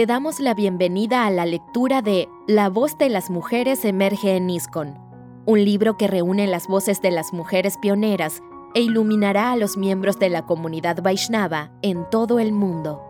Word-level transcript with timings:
Te 0.00 0.06
damos 0.06 0.40
la 0.40 0.54
bienvenida 0.54 1.26
a 1.26 1.30
la 1.30 1.44
lectura 1.44 2.00
de 2.00 2.26
La 2.46 2.70
voz 2.70 2.96
de 2.96 3.10
las 3.10 3.28
mujeres 3.28 3.84
emerge 3.84 4.34
en 4.34 4.48
ISCON, 4.48 4.96
un 5.44 5.62
libro 5.62 5.98
que 5.98 6.08
reúne 6.08 6.46
las 6.46 6.68
voces 6.68 7.02
de 7.02 7.10
las 7.10 7.34
mujeres 7.34 7.76
pioneras 7.76 8.40
e 8.74 8.80
iluminará 8.80 9.52
a 9.52 9.56
los 9.56 9.76
miembros 9.76 10.18
de 10.18 10.30
la 10.30 10.46
comunidad 10.46 11.02
Vaishnava 11.02 11.70
en 11.82 12.08
todo 12.08 12.38
el 12.38 12.52
mundo. 12.52 13.02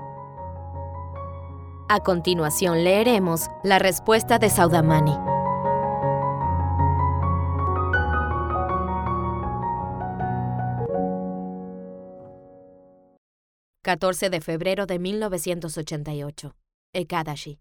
A 1.88 2.00
continuación 2.00 2.82
leeremos 2.82 3.46
la 3.62 3.78
respuesta 3.78 4.40
de 4.40 4.50
Saudamani. 4.50 5.16
14 13.82 14.28
de 14.28 14.40
febrero 14.40 14.86
de 14.86 14.98
1988. 14.98 16.56
Ekadashi. 16.92 17.60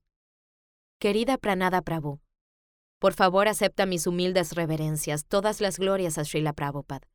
Querida 1.00 1.38
Pranada 1.38 1.84
Prabhu, 1.84 2.20
por 3.00 3.14
favor 3.14 3.48
acepta 3.48 3.86
mis 3.86 4.08
humildes 4.08 4.54
reverencias, 4.54 5.26
todas 5.26 5.62
las 5.62 5.78
glorias 5.78 6.18
a 6.18 6.26
Srila 6.26 6.54
Prabhupada. 6.54 7.08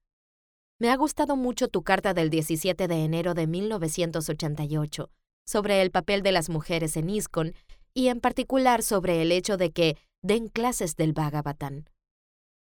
Me 0.78 0.90
ha 0.90 0.96
gustado 0.96 1.34
mucho 1.34 1.66
tu 1.66 1.82
carta 1.82 2.14
del 2.14 2.30
17 2.30 2.86
de 2.86 3.04
enero 3.04 3.34
de 3.34 3.48
1988 3.48 5.10
sobre 5.44 5.82
el 5.82 5.90
papel 5.90 6.22
de 6.22 6.30
las 6.30 6.50
mujeres 6.50 6.96
en 6.96 7.10
ISKCON 7.10 7.52
y 7.94 8.08
en 8.08 8.20
particular 8.20 8.84
sobre 8.84 9.20
el 9.20 9.32
hecho 9.32 9.56
de 9.56 9.72
que 9.72 9.96
den 10.22 10.46
clases 10.46 10.94
del 10.94 11.14
Bhagavatam. 11.14 11.84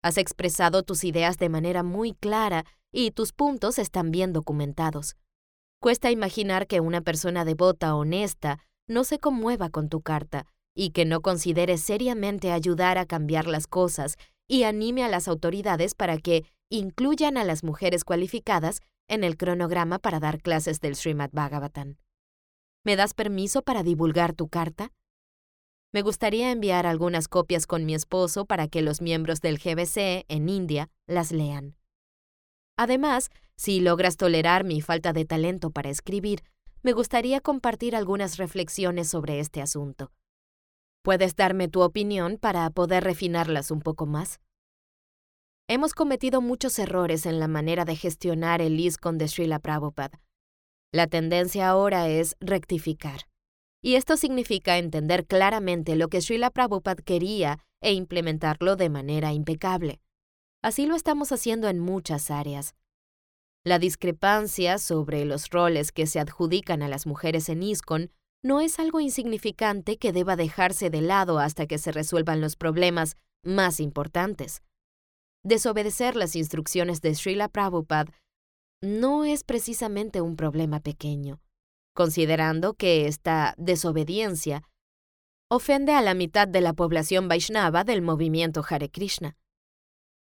Has 0.03 0.17
expresado 0.17 0.83
tus 0.83 1.05
ideas 1.05 1.37
de 1.37 1.51
manera 1.51 1.83
muy 1.83 2.15
clara 2.15 2.65
y 2.91 3.11
tus 3.11 3.33
puntos 3.33 3.79
están 3.79 4.11
bien 4.11 4.33
documentados. 4.33 5.15
Cuesta 5.79 6.11
imaginar 6.11 6.67
que 6.67 6.81
una 6.81 7.03
persona 7.03 7.45
devota 7.45 7.95
honesta 7.95 8.61
no 8.87 9.05
se 9.05 9.19
conmueva 9.19 9.71
con 9.71 9.89
tu 9.89 10.01
carta 10.01 10.47
y 10.75 10.91
que 10.91 11.05
no 11.05 11.23
considere 11.23 11.79
seriamente 11.79 12.53
ayudar 12.53 12.99
a 12.99 13.07
cambiar 13.07 13.47
las 13.47 13.67
cosas 13.67 14.17
y 14.49 14.65
anime 14.65 15.05
a 15.05 15.09
las 15.09 15.29
autoridades 15.29 15.95
para 15.95 16.19
que 16.19 16.45
incluyan 16.69 17.37
a 17.37 17.45
las 17.45 17.65
mujeres 17.65 18.05
cualificadas 18.05 18.81
en 19.09 19.25
el 19.25 19.37
cronograma 19.37 19.99
para 19.99 20.21
dar 20.21 20.41
clases 20.41 20.81
del 20.81 20.97
Srimad 20.97 21.31
Bhagavatam. 21.33 21.97
¿Me 22.85 22.97
das 22.97 23.15
permiso 23.15 23.63
para 23.63 23.83
divulgar 23.83 24.33
tu 24.33 24.49
carta? 24.49 24.93
Me 25.93 26.03
gustaría 26.03 26.51
enviar 26.51 26.87
algunas 26.87 27.27
copias 27.27 27.67
con 27.67 27.87
mi 27.87 27.95
esposo 27.95 28.45
para 28.45 28.69
que 28.69 28.83
los 28.83 29.01
miembros 29.01 29.41
del 29.41 29.59
GBC 29.59 30.25
en 30.29 30.49
India 30.49 30.91
las 31.07 31.33
lean. 31.33 31.77
Además, 32.77 33.31
si 33.57 33.81
logras 33.81 34.17
tolerar 34.17 34.65
mi 34.65 34.83
falta 34.83 35.13
de 35.13 35.25
talento 35.25 35.71
para 35.71 35.89
escribir, 35.89 36.43
me 36.87 36.93
gustaría 36.93 37.41
compartir 37.41 37.97
algunas 37.97 38.37
reflexiones 38.37 39.09
sobre 39.09 39.41
este 39.41 39.61
asunto. 39.61 40.13
¿Puedes 41.03 41.35
darme 41.35 41.67
tu 41.67 41.83
opinión 41.83 42.39
para 42.39 42.71
poder 42.71 43.03
refinarlas 43.03 43.73
un 43.73 43.81
poco 43.81 44.07
más? 44.07 44.39
Hemos 45.67 45.95
cometido 45.95 46.41
muchos 46.41 46.79
errores 46.79 47.27
en 47.27 47.41
la 47.41 47.49
manera 47.49 47.85
de 47.85 47.97
gestionar 47.97 48.63
el 48.63 48.79
ISKCON 48.79 49.19
de 49.19 49.27
Srila 49.27 49.59
Prabhupada. 49.59 50.21
La 50.93 51.09
tendencia 51.09 51.69
ahora 51.69 52.09
es 52.09 52.37
rectificar. 52.39 53.23
Y 53.83 53.97
esto 53.97 54.17
significa 54.17 54.79
entender 54.79 55.27
claramente 55.27 55.97
lo 55.97 56.07
que 56.07 56.21
Srila 56.21 56.51
Prabhupada 56.51 57.03
quería 57.03 57.59
e 57.81 57.95
implementarlo 57.95 58.77
de 58.77 58.91
manera 58.91 59.33
impecable. 59.33 60.01
Así 60.63 60.87
lo 60.87 60.95
estamos 60.95 61.33
haciendo 61.33 61.69
en 61.69 61.81
muchas 61.81 62.31
áreas. 62.31 62.77
La 63.67 63.81
discrepancia 63.81 64.79
sobre 64.79 65.25
los 65.25 65.51
roles 65.51 65.91
que 65.91 66.07
se 66.07 66.21
adjudican 66.21 66.85
a 66.85 66.89
las 66.89 67.05
mujeres 67.05 67.49
en 67.49 67.65
ISCON 67.65 68.13
no 68.41 68.61
es 68.61 68.79
algo 68.79 69.01
insignificante 69.01 69.97
que 69.97 70.13
deba 70.13 70.37
dejarse 70.37 70.89
de 70.89 71.01
lado 71.01 71.41
hasta 71.41 71.67
que 71.67 71.79
se 71.79 71.91
resuelvan 71.91 72.41
los 72.41 72.55
problemas 72.55 73.17
más 73.43 73.81
importantes. 73.81 74.63
Desobedecer 75.43 76.15
las 76.15 76.37
instrucciones 76.37 77.01
de 77.01 77.17
Srila 77.17 77.49
Prabhupada 77.49 78.13
no 78.83 79.25
es 79.25 79.43
precisamente 79.43 80.21
un 80.21 80.37
problema 80.37 80.79
pequeño, 80.79 81.41
considerando 81.93 82.75
que 82.75 83.09
esta 83.09 83.57
desobediencia 83.59 84.63
ofende 85.51 85.93
a 85.93 86.03
la 86.03 86.15
mitad 86.15 86.47
de 86.47 86.61
la 86.61 86.73
población 86.73 87.27
Vaishnava 87.27 87.83
del 87.83 88.01
movimiento 88.01 88.65
Hare 88.69 88.91
Krishna. 88.91 89.37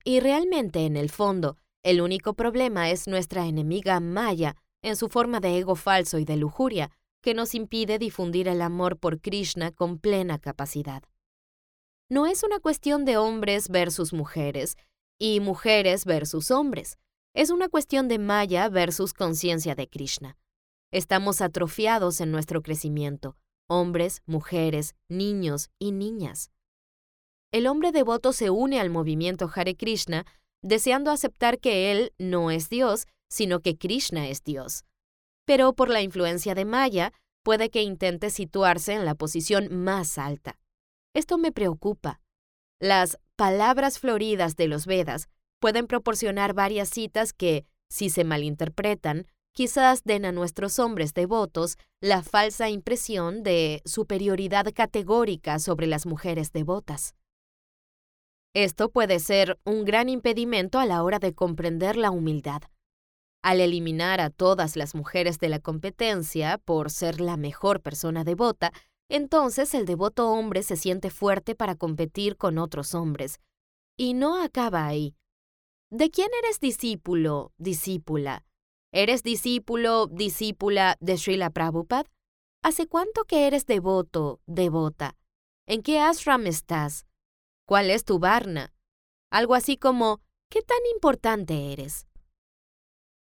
Y 0.06 0.22
realmente, 0.22 0.86
en 0.86 0.96
el 0.96 1.10
fondo, 1.10 1.58
el 1.86 2.02
único 2.02 2.34
problema 2.34 2.90
es 2.90 3.08
nuestra 3.08 3.46
enemiga 3.46 4.00
Maya, 4.00 4.56
en 4.82 4.96
su 4.96 5.08
forma 5.08 5.40
de 5.40 5.60
ego 5.60 5.76
falso 5.76 6.18
y 6.18 6.26
de 6.26 6.36
lujuria, 6.36 6.90
que 7.22 7.36
nos 7.36 7.54
impide 7.54 8.00
difundir 8.00 8.48
el 8.48 8.64
amor 8.64 8.98
por 8.98 9.22
Krishna 9.22 9.72
con 9.72 10.00
plena 10.00 10.40
capacidad. 10.40 11.04
No 12.10 12.26
es 12.26 12.42
una 12.42 12.60
cuestión 12.60 13.06
de 13.06 13.18
hombres 13.18 13.70
versus 13.70 14.14
mujeres 14.14 14.78
y 15.20 15.40
mujeres 15.42 16.06
versus 16.06 16.50
hombres. 16.50 16.98
Es 17.36 17.52
una 17.52 17.70
cuestión 17.70 18.08
de 18.08 18.18
Maya 18.18 18.68
versus 18.68 19.14
conciencia 19.14 19.76
de 19.76 19.88
Krishna. 19.88 20.40
Estamos 20.92 21.40
atrofiados 21.40 22.20
en 22.20 22.32
nuestro 22.32 22.64
crecimiento, 22.64 23.38
hombres, 23.68 24.24
mujeres, 24.26 24.96
niños 25.08 25.70
y 25.78 25.92
niñas. 25.92 26.50
El 27.52 27.68
hombre 27.68 27.92
devoto 27.92 28.34
se 28.34 28.50
une 28.50 28.80
al 28.80 28.90
movimiento 28.90 29.52
Hare 29.54 29.76
Krishna 29.76 30.26
deseando 30.66 31.12
aceptar 31.12 31.60
que 31.60 31.92
él 31.92 32.12
no 32.18 32.50
es 32.50 32.70
Dios, 32.70 33.06
sino 33.30 33.60
que 33.60 33.78
Krishna 33.78 34.28
es 34.28 34.44
Dios. 34.44 34.84
Pero 35.46 35.74
por 35.74 35.90
la 35.90 36.02
influencia 36.02 36.56
de 36.56 36.66
Maya, 36.66 37.14
puede 37.44 37.70
que 37.70 37.84
intente 37.84 38.32
situarse 38.32 38.94
en 38.94 39.06
la 39.06 39.14
posición 39.14 39.84
más 39.84 40.18
alta. 40.18 40.58
Esto 41.14 41.38
me 41.38 41.52
preocupa. 41.52 42.20
Las 42.82 43.20
palabras 43.36 44.00
floridas 44.00 44.56
de 44.56 44.68
los 44.68 44.88
Vedas 44.88 45.28
pueden 45.60 45.86
proporcionar 45.86 46.54
varias 46.54 46.90
citas 46.90 47.32
que, 47.32 47.66
si 47.88 48.10
se 48.10 48.24
malinterpretan, 48.24 49.28
quizás 49.54 50.04
den 50.04 50.26
a 50.26 50.32
nuestros 50.32 50.80
hombres 50.80 51.14
devotos 51.14 51.78
la 52.02 52.24
falsa 52.24 52.70
impresión 52.70 53.44
de 53.44 53.82
superioridad 53.86 54.66
categórica 54.74 55.60
sobre 55.60 55.86
las 55.86 56.08
mujeres 56.08 56.52
devotas. 56.52 57.14
Esto 58.56 58.90
puede 58.90 59.20
ser 59.20 59.60
un 59.66 59.84
gran 59.84 60.08
impedimento 60.08 60.80
a 60.80 60.86
la 60.86 61.04
hora 61.04 61.20
de 61.20 61.34
comprender 61.36 61.98
la 61.98 62.10
humildad. 62.10 62.62
Al 63.44 63.60
eliminar 63.60 64.22
a 64.22 64.30
todas 64.30 64.78
las 64.78 64.96
mujeres 64.96 65.40
de 65.40 65.50
la 65.50 65.60
competencia 65.60 66.58
por 66.60 66.90
ser 66.90 67.20
la 67.20 67.36
mejor 67.36 67.82
persona 67.82 68.24
devota, 68.24 68.72
entonces 69.10 69.74
el 69.74 69.86
devoto 69.86 70.32
hombre 70.32 70.64
se 70.64 70.78
siente 70.78 71.10
fuerte 71.10 71.54
para 71.54 71.76
competir 71.76 72.38
con 72.38 72.58
otros 72.58 72.96
hombres. 72.96 73.42
Y 73.98 74.14
no 74.14 74.42
acaba 74.42 74.88
ahí. 74.88 75.18
¿De 75.92 76.10
quién 76.10 76.30
eres 76.42 76.62
discípulo, 76.62 77.52
discípula? 77.58 78.46
¿Eres 78.94 79.22
discípulo, 79.22 80.08
discípula 80.08 80.96
de 81.02 81.18
Srila 81.18 81.50
Prabhupada? 81.50 82.10
¿Hace 82.64 82.88
cuánto 82.88 83.26
que 83.26 83.48
eres 83.48 83.66
devoto, 83.66 84.40
devota? 84.46 85.18
¿En 85.68 85.84
qué 85.84 86.00
ashram 86.00 86.48
estás? 86.48 87.06
¿Cuál 87.68 87.90
es 87.90 88.06
tu 88.06 88.20
Varna? 88.20 88.72
Algo 89.32 89.56
así 89.56 89.76
como, 89.76 90.22
¿qué 90.52 90.62
tan 90.62 90.78
importante 90.94 91.74
eres? 91.74 92.06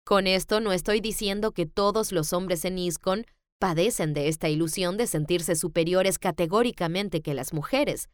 Con 0.04 0.26
esto 0.26 0.60
no 0.60 0.72
estoy 0.72 1.00
diciendo 1.00 1.52
que 1.52 1.64
todos 1.64 2.12
los 2.12 2.34
hombres 2.34 2.66
en 2.66 2.76
ISKCON 2.76 3.24
padecen 3.58 4.12
de 4.12 4.28
esta 4.28 4.50
ilusión 4.50 4.98
de 4.98 5.06
sentirse 5.06 5.56
superiores 5.56 6.18
categóricamente 6.18 7.22
que 7.22 7.32
las 7.32 7.54
mujeres. 7.54 8.10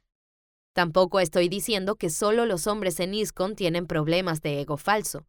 Tampoco 0.73 1.19
estoy 1.19 1.49
diciendo 1.49 1.97
que 1.97 2.11
solo 2.11 2.47
los 2.47 2.69
hombres 2.69 3.01
en 3.01 3.13
ISKCON 3.13 3.57
tienen 3.57 3.89
problemas 3.89 4.41
de 4.41 4.61
ego 4.61 4.77
falso. 4.77 5.27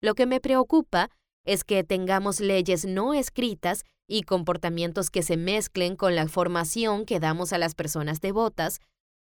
Lo 0.00 0.16
que 0.16 0.26
me 0.26 0.40
preocupa 0.40 1.10
es 1.44 1.62
que 1.62 1.84
tengamos 1.84 2.40
leyes 2.40 2.84
no 2.84 3.14
escritas 3.14 3.84
y 4.08 4.22
comportamientos 4.22 5.10
que 5.10 5.22
se 5.22 5.36
mezclen 5.36 5.94
con 5.94 6.16
la 6.16 6.26
formación 6.26 7.04
que 7.04 7.20
damos 7.20 7.52
a 7.52 7.58
las 7.58 7.76
personas 7.76 8.20
devotas 8.20 8.80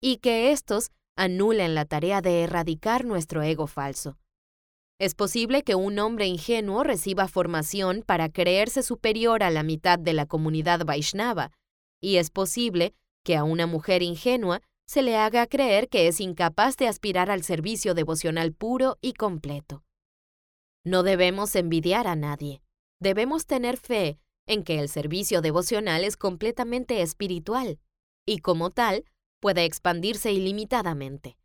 y 0.01 0.17
que 0.17 0.51
estos 0.51 0.91
anulen 1.15 1.75
la 1.75 1.85
tarea 1.85 2.21
de 2.21 2.43
erradicar 2.43 3.05
nuestro 3.05 3.43
ego 3.43 3.67
falso. 3.67 4.17
Es 4.99 5.15
posible 5.15 5.63
que 5.63 5.75
un 5.75 5.97
hombre 5.99 6.27
ingenuo 6.27 6.83
reciba 6.83 7.27
formación 7.27 8.03
para 8.05 8.29
creerse 8.29 8.83
superior 8.83 9.43
a 9.43 9.49
la 9.49 9.63
mitad 9.63 9.97
de 9.97 10.13
la 10.13 10.25
comunidad 10.25 10.85
Vaishnava, 10.85 11.51
y 11.99 12.17
es 12.17 12.29
posible 12.31 12.93
que 13.23 13.35
a 13.35 13.43
una 13.43 13.67
mujer 13.67 14.01
ingenua 14.03 14.61
se 14.87 15.03
le 15.03 15.15
haga 15.15 15.47
creer 15.47 15.87
que 15.87 16.07
es 16.07 16.19
incapaz 16.19 16.75
de 16.77 16.87
aspirar 16.87 17.31
al 17.31 17.43
servicio 17.43 17.93
devocional 17.93 18.51
puro 18.53 18.97
y 19.01 19.13
completo. 19.13 19.83
No 20.83 21.03
debemos 21.03 21.55
envidiar 21.55 22.07
a 22.07 22.15
nadie. 22.15 22.61
Debemos 22.99 23.45
tener 23.45 23.77
fe 23.77 24.19
en 24.47 24.63
que 24.63 24.79
el 24.79 24.89
servicio 24.89 25.41
devocional 25.41 26.03
es 26.03 26.17
completamente 26.17 27.01
espiritual, 27.01 27.79
y 28.25 28.39
como 28.39 28.69
tal, 28.71 29.05
puede 29.41 29.65
expandirse 29.65 30.31
ilimitadamente. 30.31 31.37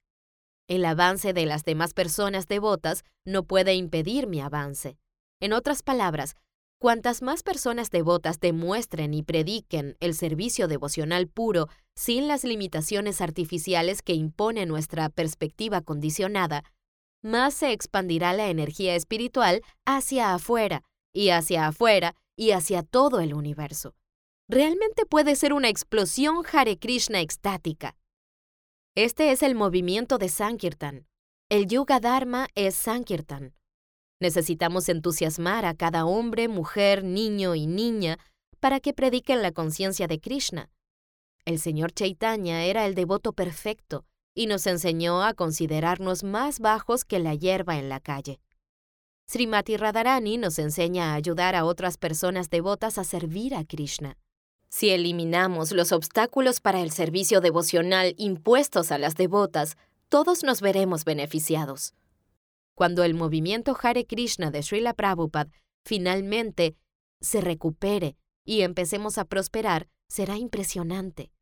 El 0.68 0.84
avance 0.84 1.32
de 1.32 1.46
las 1.46 1.64
demás 1.64 1.94
personas 1.94 2.46
devotas 2.46 3.02
no 3.24 3.42
puede 3.42 3.74
impedir 3.74 4.28
mi 4.28 4.40
avance. 4.40 4.98
En 5.40 5.52
otras 5.52 5.82
palabras, 5.82 6.36
Cuantas 6.78 7.22
más 7.22 7.42
personas 7.42 7.90
devotas 7.90 8.38
demuestren 8.38 9.14
y 9.14 9.22
prediquen 9.22 9.96
el 10.00 10.14
servicio 10.14 10.68
devocional 10.68 11.26
puro 11.26 11.68
sin 11.94 12.28
las 12.28 12.44
limitaciones 12.44 13.22
artificiales 13.22 14.02
que 14.02 14.12
impone 14.12 14.66
nuestra 14.66 15.08
perspectiva 15.08 15.80
condicionada, 15.80 16.64
más 17.22 17.54
se 17.54 17.72
expandirá 17.72 18.34
la 18.34 18.50
energía 18.50 18.94
espiritual 18.94 19.62
hacia 19.86 20.34
afuera 20.34 20.82
y 21.14 21.30
hacia 21.30 21.66
afuera 21.66 22.14
y 22.36 22.50
hacia 22.50 22.82
todo 22.82 23.20
el 23.20 23.32
universo. 23.32 23.94
Realmente 24.48 25.06
puede 25.06 25.34
ser 25.34 25.52
una 25.52 25.68
explosión 25.68 26.44
Hare 26.52 26.78
Krishna 26.78 27.20
extática. 27.20 27.96
Este 28.94 29.32
es 29.32 29.42
el 29.42 29.56
movimiento 29.56 30.18
de 30.18 30.28
Sankirtan. 30.28 31.08
El 31.48 31.66
Yuga 31.66 31.98
Dharma 31.98 32.46
es 32.54 32.76
Sankirtan. 32.76 33.54
Necesitamos 34.20 34.88
entusiasmar 34.88 35.64
a 35.64 35.74
cada 35.74 36.06
hombre, 36.06 36.46
mujer, 36.46 37.02
niño 37.02 37.56
y 37.56 37.66
niña 37.66 38.18
para 38.60 38.78
que 38.78 38.94
prediquen 38.94 39.42
la 39.42 39.50
conciencia 39.50 40.06
de 40.06 40.20
Krishna. 40.20 40.70
El 41.44 41.58
señor 41.58 41.92
Chaitanya 41.92 42.64
era 42.64 42.86
el 42.86 42.94
devoto 42.94 43.32
perfecto 43.32 44.04
y 44.32 44.46
nos 44.46 44.68
enseñó 44.68 45.22
a 45.22 45.34
considerarnos 45.34 46.22
más 46.22 46.60
bajos 46.60 47.04
que 47.04 47.18
la 47.18 47.34
hierba 47.34 47.78
en 47.78 47.88
la 47.88 47.98
calle. 47.98 48.38
Srimati 49.28 49.76
Radharani 49.76 50.38
nos 50.38 50.60
enseña 50.60 51.12
a 51.12 51.14
ayudar 51.14 51.56
a 51.56 51.64
otras 51.64 51.98
personas 51.98 52.48
devotas 52.48 52.96
a 52.96 53.02
servir 53.02 53.52
a 53.56 53.64
Krishna. 53.64 54.16
Si 54.68 54.90
eliminamos 54.90 55.72
los 55.72 55.92
obstáculos 55.92 56.60
para 56.60 56.80
el 56.80 56.90
servicio 56.90 57.40
devocional 57.40 58.14
impuestos 58.18 58.92
a 58.92 58.98
las 58.98 59.14
devotas, 59.14 59.76
todos 60.08 60.42
nos 60.42 60.60
veremos 60.60 61.04
beneficiados. 61.04 61.94
Cuando 62.74 63.04
el 63.04 63.14
movimiento 63.14 63.76
Hare 63.80 64.06
Krishna 64.06 64.50
de 64.50 64.62
Srila 64.62 64.92
Prabhupada 64.94 65.50
finalmente 65.84 66.76
se 67.20 67.40
recupere 67.40 68.16
y 68.44 68.62
empecemos 68.62 69.18
a 69.18 69.24
prosperar, 69.24 69.88
será 70.08 70.36
impresionante. 70.36 71.32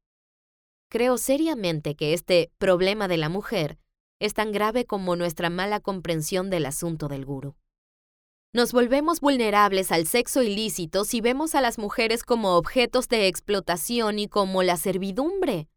Creo 0.88 1.18
seriamente 1.18 1.96
que 1.96 2.14
este 2.14 2.52
problema 2.58 3.08
de 3.08 3.16
la 3.16 3.28
mujer 3.28 3.78
es 4.20 4.32
tan 4.32 4.52
grave 4.52 4.86
como 4.86 5.16
nuestra 5.16 5.50
mala 5.50 5.80
comprensión 5.80 6.50
del 6.50 6.66
asunto 6.66 7.08
del 7.08 7.24
guru. 7.24 7.56
Nos 8.54 8.72
volvemos 8.72 9.20
vulnerables 9.20 9.90
al 9.90 10.06
sexo 10.06 10.40
ilícito 10.40 11.04
si 11.04 11.20
vemos 11.20 11.56
a 11.56 11.60
las 11.60 11.76
mujeres 11.76 12.22
como 12.22 12.54
objetos 12.54 13.08
de 13.08 13.26
explotación 13.26 14.20
y 14.20 14.28
como 14.28 14.62
la 14.62 14.76
servidumbre. 14.76 15.68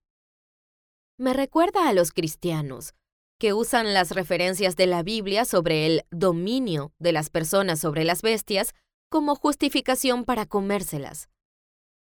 Me 1.17 1.33
recuerda 1.33 1.89
a 1.89 1.93
los 1.93 2.11
cristianos, 2.11 2.93
que 3.39 3.51
usan 3.53 3.95
las 3.95 4.11
referencias 4.11 4.75
de 4.75 4.85
la 4.85 5.01
Biblia 5.01 5.43
sobre 5.43 5.87
el 5.87 6.03
dominio 6.11 6.93
de 6.99 7.13
las 7.13 7.31
personas 7.31 7.79
sobre 7.79 8.03
las 8.03 8.21
bestias 8.21 8.75
como 9.09 9.33
justificación 9.33 10.23
para 10.23 10.45
comérselas. 10.45 11.29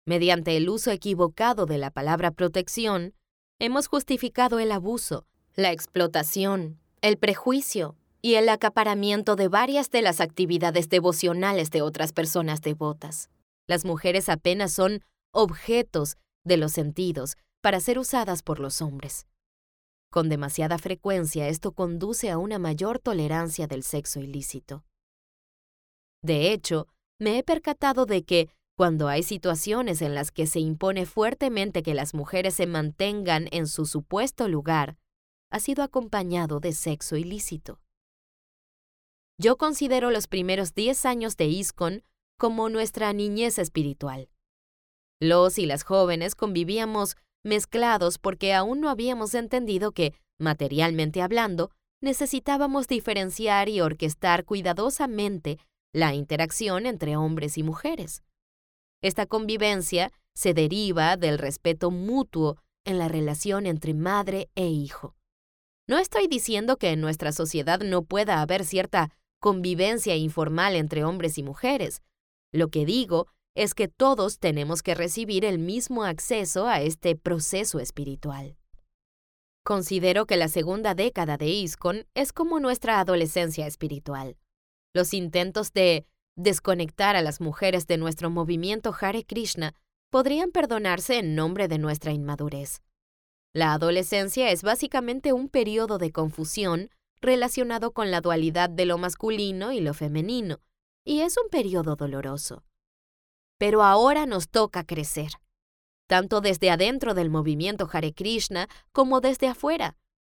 Mediante 0.07 0.57
el 0.57 0.69
uso 0.69 0.91
equivocado 0.91 1.67
de 1.67 1.79
la 1.79 1.93
palabra 1.93 2.33
protección, 2.33 3.15
hemos 3.61 3.87
justificado 3.87 4.59
el 4.59 4.73
abuso, 4.73 5.25
la 5.55 5.71
explotación, 5.71 6.81
el 7.01 7.17
prejuicio 7.17 7.95
y 8.25 8.37
el 8.37 8.49
acaparamiento 8.49 9.37
de 9.37 9.49
varias 9.49 9.91
de 9.91 10.01
las 10.01 10.23
actividades 10.23 10.89
devocionales 10.89 11.71
de 11.71 11.83
otras 11.83 12.15
personas 12.15 12.63
devotas. 12.63 13.29
Las 13.67 13.85
mujeres 13.85 14.31
apenas 14.31 14.73
son 14.73 15.05
objetos 15.31 16.17
de 16.43 16.57
los 16.57 16.73
sentidos 16.73 17.37
para 17.61 17.81
ser 17.81 17.99
usadas 17.99 18.43
por 18.43 18.61
los 18.61 18.81
hombres. 18.81 19.27
Con 20.11 20.31
demasiada 20.31 20.79
frecuencia 20.79 21.49
esto 21.49 21.73
conduce 21.73 22.31
a 22.31 22.39
una 22.39 22.59
mayor 22.59 22.99
tolerancia 22.99 23.67
del 23.67 23.83
sexo 23.83 24.21
ilícito. 24.21 24.87
De 26.23 26.55
hecho, 26.55 26.89
me 27.21 27.37
he 27.37 27.43
percatado 27.43 28.07
de 28.07 28.23
que, 28.23 28.49
cuando 28.75 29.09
hay 29.09 29.23
situaciones 29.23 30.01
en 30.01 30.15
las 30.15 30.31
que 30.31 30.47
se 30.47 30.61
impone 30.61 31.05
fuertemente 31.05 31.83
que 31.83 31.93
las 31.93 32.15
mujeres 32.15 32.55
se 32.55 32.67
mantengan 32.67 33.49
en 33.51 33.67
su 33.67 33.85
supuesto 33.85 34.49
lugar, 34.49 34.97
ha 35.51 35.61
sido 35.61 35.83
acompañado 35.83 36.59
de 36.59 36.73
sexo 36.73 37.19
ilícito. 37.19 37.84
Yo 39.37 39.57
considero 39.57 40.11
los 40.11 40.29
primeros 40.29 40.75
10 40.75 41.07
años 41.07 41.37
de 41.37 41.47
ISCON 41.47 42.05
como 42.39 42.69
nuestra 42.69 43.13
niñez 43.13 43.59
espiritual. 43.59 44.29
Los 45.21 45.59
y 45.59 45.67
las 45.67 45.83
jóvenes 45.83 46.37
convivíamos 46.37 47.17
mezclados 47.43 48.19
porque 48.19 48.55
aún 48.55 48.81
no 48.81 48.89
habíamos 48.89 49.35
entendido 49.35 49.91
que, 49.91 50.15
materialmente 50.39 51.21
hablando, 51.21 51.71
necesitábamos 52.01 52.87
diferenciar 52.87 53.69
y 53.69 53.81
orquestar 53.81 54.45
cuidadosamente 54.45 55.59
la 55.93 56.15
interacción 56.15 56.87
entre 56.87 57.17
hombres 57.17 57.59
y 57.59 57.63
mujeres. 57.63 58.23
Esta 59.03 59.27
convivencia 59.27 60.13
se 60.35 60.55
deriva 60.55 61.17
del 61.17 61.39
respeto 61.39 61.91
mutuo 61.91 62.57
en 62.85 62.99
la 62.99 63.09
relación 63.09 63.67
entre 63.67 63.95
madre 63.95 64.49
e 64.55 64.67
hijo. 64.67 65.17
No 65.89 65.99
estoy 65.99 66.29
diciendo 66.29 66.77
que 66.77 66.91
en 66.91 67.01
nuestra 67.01 67.33
sociedad 67.33 67.81
no 67.81 68.03
pueda 68.03 68.41
haber 68.41 68.65
cierta 68.65 69.11
convivencia 69.45 70.17
informal 70.17 70.75
entre 70.75 71.05
hombres 71.05 71.37
y 71.37 71.43
mujeres. 71.43 72.01
Lo 72.51 72.71
que 72.71 72.87
digo 72.87 73.27
es 73.55 73.75
que 73.75 73.89
todos 73.89 74.39
tenemos 74.39 74.83
que 74.83 74.95
recibir 74.95 75.45
el 75.45 75.59
mismo 75.59 76.05
acceso 76.05 76.67
a 76.67 76.81
este 76.81 77.15
proceso 77.15 77.79
espiritual. 77.79 78.57
Considero 79.63 80.25
que 80.25 80.39
la 80.39 80.49
segunda 80.49 80.95
década 80.95 81.37
de 81.37 81.49
ISKCON 81.49 82.07
es 82.15 82.33
como 82.33 82.59
nuestra 82.59 83.01
adolescencia 83.01 83.67
espiritual. 83.67 84.39
Los 84.95 85.13
intentos 85.13 85.75
de 85.75 86.07
desconectar 86.37 87.15
a 87.15 87.21
las 87.21 87.43
mujeres 87.43 87.87
de 87.87 87.99
nuestro 87.99 88.31
movimiento 88.31 88.95
Hare 88.99 89.27
Krishna 89.27 89.75
podrían 90.09 90.53
perdonarse 90.53 91.19
en 91.19 91.35
nombre 91.35 91.69
de 91.69 91.77
nuestra 91.77 92.13
inmadurez. 92.13 92.81
La 93.53 93.75
adolescencia 93.75 94.51
es 94.51 94.63
básicamente 94.63 95.35
un 95.35 95.51
periodo 95.51 95.99
de 95.99 96.13
confusión 96.13 96.89
relacionado 97.25 97.93
con 97.93 98.11
la 98.11 98.21
dualidad 98.21 98.71
de 98.71 98.87
lo 98.87 98.99
masculino 98.99 99.73
y 99.73 99.81
lo 99.81 99.95
femenino, 99.95 100.61
y 101.05 101.21
es 101.21 101.37
un 101.37 101.49
periodo 101.51 101.97
doloroso. 101.97 102.65
Pero 103.59 103.83
ahora 103.83 104.27
nos 104.27 104.49
toca 104.49 104.85
crecer, 104.85 105.33
tanto 106.07 106.41
desde 106.41 106.71
adentro 106.71 107.15
del 107.15 107.31
movimiento 107.31 107.89
Hare 107.93 108.13
Krishna 108.13 108.69
como 108.93 109.21
desde 109.21 109.49
afuera. 109.49 109.97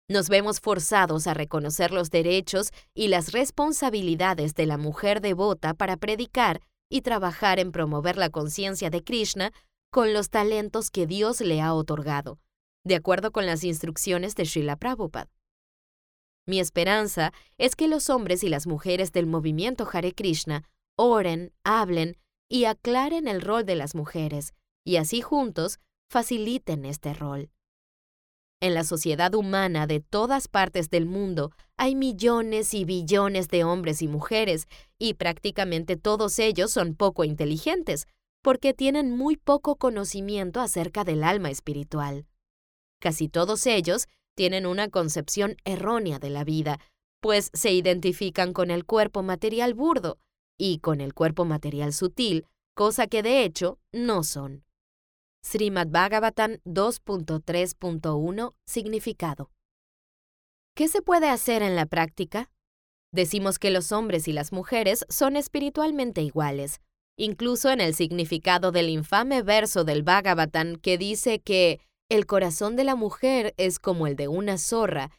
Nos 0.10 0.30
vemos 0.30 0.62
forzados 0.62 1.28
a 1.28 1.34
reconocer 1.34 1.92
los 1.92 2.10
derechos 2.10 2.72
y 2.94 3.10
las 3.10 3.34
responsabilidades 3.34 4.56
de 4.56 4.66
la 4.66 4.78
mujer 4.78 5.20
devota 5.20 5.74
para 5.74 5.98
predicar 5.98 6.62
y 6.90 7.02
trabajar 7.02 7.60
en 7.60 7.72
promover 7.72 8.16
la 8.16 8.30
conciencia 8.30 8.90
de 8.90 9.04
Krishna 9.04 9.52
con 9.92 10.14
los 10.14 10.30
talentos 10.30 10.92
que 10.92 11.08
Dios 11.08 11.42
le 11.42 11.62
ha 11.62 11.74
otorgado, 11.74 12.40
de 12.86 12.96
acuerdo 12.96 13.32
con 13.32 13.46
las 13.46 13.64
instrucciones 13.64 14.36
de 14.36 14.46
Srila 14.46 14.78
Prabhupada. 14.78 15.30
Mi 16.48 16.60
esperanza 16.62 17.34
es 17.58 17.76
que 17.76 17.88
los 17.88 18.10
hombres 18.10 18.44
y 18.44 18.50
las 18.50 18.66
mujeres 18.68 19.12
del 19.12 19.28
movimiento 19.28 19.88
Hare 19.92 20.14
Krishna 20.14 20.64
oren, 20.98 21.52
hablen 21.64 22.18
y 22.50 22.66
aclaren 22.66 23.28
el 23.28 23.42
rol 23.42 23.66
de 23.66 23.76
las 23.76 23.94
mujeres, 23.94 24.54
y 24.86 24.96
así 24.96 25.22
juntos 25.22 25.80
faciliten 26.10 26.86
este 26.86 27.14
rol. 27.14 27.52
En 28.60 28.74
la 28.74 28.84
sociedad 28.84 29.36
humana 29.36 29.86
de 29.86 30.00
todas 30.00 30.48
partes 30.48 30.90
del 30.90 31.06
mundo 31.06 31.52
hay 31.76 31.96
millones 31.96 32.74
y 32.74 32.86
billones 32.86 33.50
de 33.50 33.64
hombres 33.64 34.02
y 34.02 34.08
mujeres, 34.08 34.68
y 34.98 35.14
prácticamente 35.14 35.98
todos 35.98 36.40
ellos 36.40 36.72
son 36.72 36.96
poco 36.96 37.24
inteligentes, 37.24 38.08
porque 38.42 38.74
tienen 38.74 39.16
muy 39.16 39.36
poco 39.36 39.76
conocimiento 39.76 40.62
acerca 40.62 41.04
del 41.04 41.24
alma 41.24 41.52
espiritual. 41.52 42.26
Casi 43.00 43.28
todos 43.28 43.68
ellos 43.68 44.08
tienen 44.38 44.68
una 44.68 44.88
concepción 44.90 45.58
errónea 45.66 46.20
de 46.20 46.30
la 46.30 46.44
vida, 46.44 46.80
pues 47.22 47.50
se 47.54 47.74
identifican 47.74 48.54
con 48.54 48.70
el 48.70 48.86
cuerpo 48.86 49.24
material 49.24 49.74
burdo, 49.74 50.20
y 50.60 50.78
con 50.78 51.02
el 51.02 51.16
cuerpo 51.16 51.44
material 51.44 51.92
sutil, 51.92 52.46
cosa 52.76 53.08
que 53.08 53.24
de 53.24 53.44
hecho 53.44 53.80
no 53.92 54.24
son. 54.24 54.64
Srimad 55.44 55.88
Bhagavatam 55.88 56.58
2.3.1 56.66 58.54
Significado. 58.66 59.50
¿Qué 60.76 60.88
se 60.88 61.02
puede 61.02 61.30
hacer 61.30 61.64
en 61.64 61.76
la 61.76 61.88
práctica? 61.88 62.52
Decimos 63.12 63.58
que 63.58 63.72
los 63.72 63.92
hombres 63.92 64.28
y 64.28 64.34
las 64.34 64.52
mujeres 64.52 65.06
son 65.10 65.36
espiritualmente 65.36 66.22
iguales, 66.22 66.82
incluso 67.18 67.72
en 67.72 67.82
el 67.82 67.96
significado 67.96 68.72
del 68.72 68.90
infame 68.90 69.42
verso 69.42 69.84
del 69.84 70.04
Bhagavatam 70.04 70.76
que 70.76 71.00
dice 71.00 71.40
que 71.40 71.80
el 72.10 72.26
corazón 72.26 72.76
de 72.76 72.84
la 72.84 72.96
mujer 72.96 73.54
es 73.58 73.80
como 73.80 74.08
el 74.08 74.16
de 74.16 74.28
una 74.28 74.58
zorra, 74.58 75.12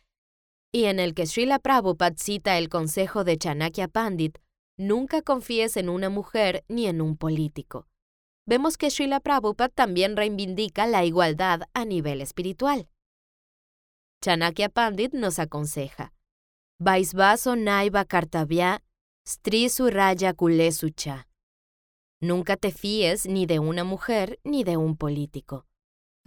y 0.73 0.85
en 0.85 1.01
el 1.01 1.15
que 1.15 1.27
Srila 1.27 1.59
Prabhupada 1.59 2.17
cita 2.17 2.59
el 2.59 2.69
consejo 2.69 3.25
de 3.25 3.39
Chanakya 3.39 3.89
Pandit 3.89 4.39
Nunca 4.81 5.23
confíes 5.23 5.77
en 5.77 5.89
una 5.89 6.09
mujer 6.09 6.65
ni 6.69 6.87
en 6.87 7.01
un 7.01 7.17
político. 7.17 7.89
Vemos 8.47 8.79
que 8.79 8.91
Srila 8.91 9.19
Prabhupada 9.19 9.69
también 9.71 10.17
reivindica 10.17 10.87
la 10.87 11.05
igualdad 11.05 11.63
a 11.75 11.85
nivel 11.85 12.21
espiritual. 12.21 12.89
Chanakya 14.23 14.69
Pandit 14.69 15.13
nos 15.15 15.41
aconseja: 15.41 16.13
Vaisvaso 16.81 17.57
naiva 17.57 18.05
kartavya 18.05 18.85
stri 19.27 19.69
suraya 19.69 20.33
kulesucha. 20.33 21.27
Nunca 22.21 22.57
te 22.57 22.71
fíes 22.71 23.27
ni 23.27 23.47
de 23.47 23.59
una 23.59 23.83
mujer 23.83 24.39
ni 24.45 24.63
de 24.63 24.77
un 24.77 24.97
político. 24.97 25.68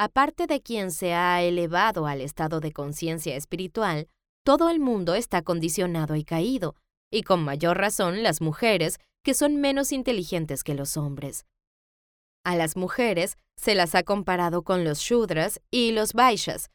Aparte 0.04 0.48
de 0.48 0.64
quien 0.64 0.90
se 0.90 1.14
ha 1.14 1.44
elevado 1.44 2.08
al 2.08 2.22
estado 2.22 2.60
de 2.60 2.72
conciencia 2.72 3.36
espiritual, 3.36 4.08
todo 4.44 4.72
el 4.72 4.80
mundo 4.80 5.14
está 5.14 5.44
condicionado 5.44 6.16
y 6.16 6.24
caído, 6.24 6.74
y 7.12 7.22
con 7.22 7.44
mayor 7.44 7.78
razón 7.78 8.24
las 8.24 8.42
mujeres, 8.42 8.98
que 9.24 9.36
son 9.36 9.58
menos 9.58 9.92
inteligentes 9.92 10.64
que 10.64 10.74
los 10.74 10.98
hombres. 10.98 11.46
A 12.44 12.56
las 12.56 12.76
mujeres 12.76 13.38
se 13.58 13.76
las 13.76 13.94
ha 13.94 14.02
comparado 14.02 14.64
con 14.64 14.84
los 14.84 15.02
Shudras 15.02 15.62
y 15.70 15.92
los 15.92 16.14
Vaishyas. 16.14 16.72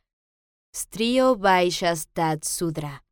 Strio 0.72 1.34
Vaishyas 1.34 2.06
Tat 2.12 2.44
Sudra. 2.44 3.02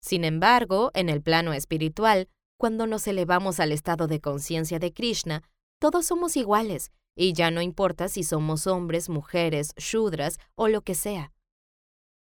Sin 0.00 0.24
embargo, 0.24 0.92
en 0.94 1.10
el 1.10 1.20
plano 1.20 1.52
espiritual, 1.52 2.30
cuando 2.58 2.86
nos 2.86 3.06
elevamos 3.06 3.60
al 3.60 3.72
estado 3.72 4.06
de 4.06 4.18
conciencia 4.18 4.78
de 4.78 4.94
Krishna, 4.94 5.42
todos 5.78 6.06
somos 6.06 6.38
iguales, 6.38 6.90
y 7.16 7.32
ya 7.32 7.50
no 7.50 7.62
importa 7.62 8.08
si 8.08 8.22
somos 8.22 8.68
hombres, 8.68 9.08
mujeres, 9.08 9.74
Shudras 9.76 10.38
o 10.54 10.68
lo 10.68 10.82
que 10.82 10.94
sea. 10.94 11.32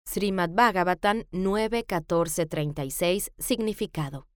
Srimad 0.07 0.51
Bhagavatam 0.51 1.25
9.14.36 1.33 3.33
Significado 3.39 4.29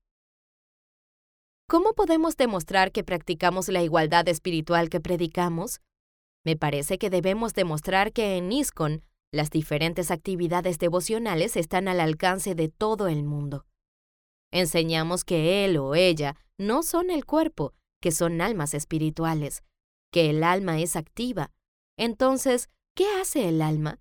¿Cómo 1.69 1.93
podemos 1.93 2.35
demostrar 2.35 2.91
que 2.91 3.03
practicamos 3.03 3.69
la 3.69 3.83
igualdad 3.83 4.27
espiritual 4.27 4.89
que 4.89 4.99
predicamos? 4.99 5.81
Me 6.43 6.57
parece 6.57 6.97
que 6.97 7.11
debemos 7.11 7.53
demostrar 7.53 8.11
que 8.11 8.37
en 8.37 8.51
ISKCON 8.51 9.03
las 9.31 9.51
diferentes 9.51 10.09
actividades 10.09 10.79
devocionales 10.79 11.55
están 11.55 11.87
al 11.87 11.99
alcance 11.99 12.55
de 12.55 12.69
todo 12.69 13.07
el 13.07 13.23
mundo. 13.23 13.67
Enseñamos 14.51 15.23
que 15.23 15.63
él 15.63 15.77
o 15.77 15.93
ella 15.93 16.35
no 16.57 16.81
son 16.81 17.11
el 17.11 17.25
cuerpo, 17.25 17.75
que 18.01 18.11
son 18.11 18.41
almas 18.41 18.73
espirituales, 18.73 19.61
que 20.11 20.29
el 20.29 20.43
alma 20.43 20.79
es 20.79 20.95
activa. 20.95 21.51
Entonces, 21.97 22.69
¿qué 22.95 23.05
hace 23.19 23.49
el 23.49 23.61
alma? 23.61 23.99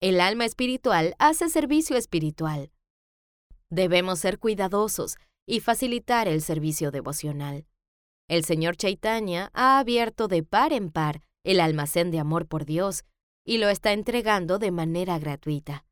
El 0.00 0.20
alma 0.20 0.44
espiritual 0.44 1.14
hace 1.18 1.48
servicio 1.48 1.96
espiritual. 1.96 2.72
Debemos 3.70 4.18
ser 4.18 4.38
cuidadosos 4.38 5.16
y 5.46 5.60
facilitar 5.60 6.28
el 6.28 6.42
servicio 6.42 6.90
devocional. 6.90 7.66
El 8.28 8.44
Señor 8.44 8.76
Chaitanya 8.76 9.50
ha 9.54 9.78
abierto 9.78 10.28
de 10.28 10.42
par 10.42 10.72
en 10.72 10.90
par 10.90 11.22
el 11.44 11.60
almacén 11.60 12.10
de 12.10 12.18
amor 12.18 12.46
por 12.46 12.64
Dios 12.64 13.04
y 13.44 13.58
lo 13.58 13.68
está 13.68 13.92
entregando 13.92 14.58
de 14.58 14.70
manera 14.70 15.18
gratuita. 15.18 15.84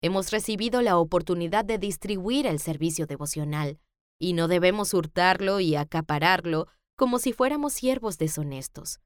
Hemos 0.00 0.30
recibido 0.30 0.82
la 0.82 0.98
oportunidad 0.98 1.64
de 1.64 1.78
distribuir 1.78 2.46
el 2.46 2.58
servicio 2.58 3.06
devocional 3.06 3.78
y 4.18 4.34
no 4.34 4.48
debemos 4.48 4.94
hurtarlo 4.94 5.60
y 5.60 5.76
acapararlo 5.76 6.68
como 6.96 7.18
si 7.18 7.32
fuéramos 7.32 7.72
siervos 7.72 8.18
deshonestos. 8.18 9.00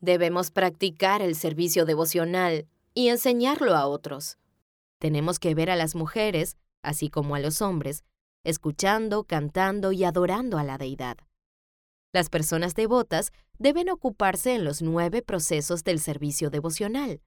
Debemos 0.00 0.50
practicar 0.50 1.22
el 1.22 1.34
servicio 1.34 1.84
devocional 1.84 2.66
y 2.94 3.08
enseñarlo 3.08 3.74
a 3.74 3.86
otros. 3.86 4.38
Tenemos 4.98 5.38
que 5.38 5.54
ver 5.54 5.70
a 5.70 5.76
las 5.76 5.94
mujeres, 5.94 6.56
así 6.82 7.08
como 7.08 7.34
a 7.34 7.40
los 7.40 7.62
hombres, 7.62 8.04
escuchando, 8.44 9.24
cantando 9.24 9.92
y 9.92 10.04
adorando 10.04 10.58
a 10.58 10.64
la 10.64 10.78
deidad. 10.78 11.16
Las 12.12 12.28
personas 12.28 12.74
devotas 12.74 13.32
deben 13.58 13.88
ocuparse 13.88 14.54
en 14.54 14.64
los 14.64 14.82
nueve 14.82 15.22
procesos 15.22 15.84
del 15.84 15.98
servicio 15.98 16.50
devocional. 16.50 17.20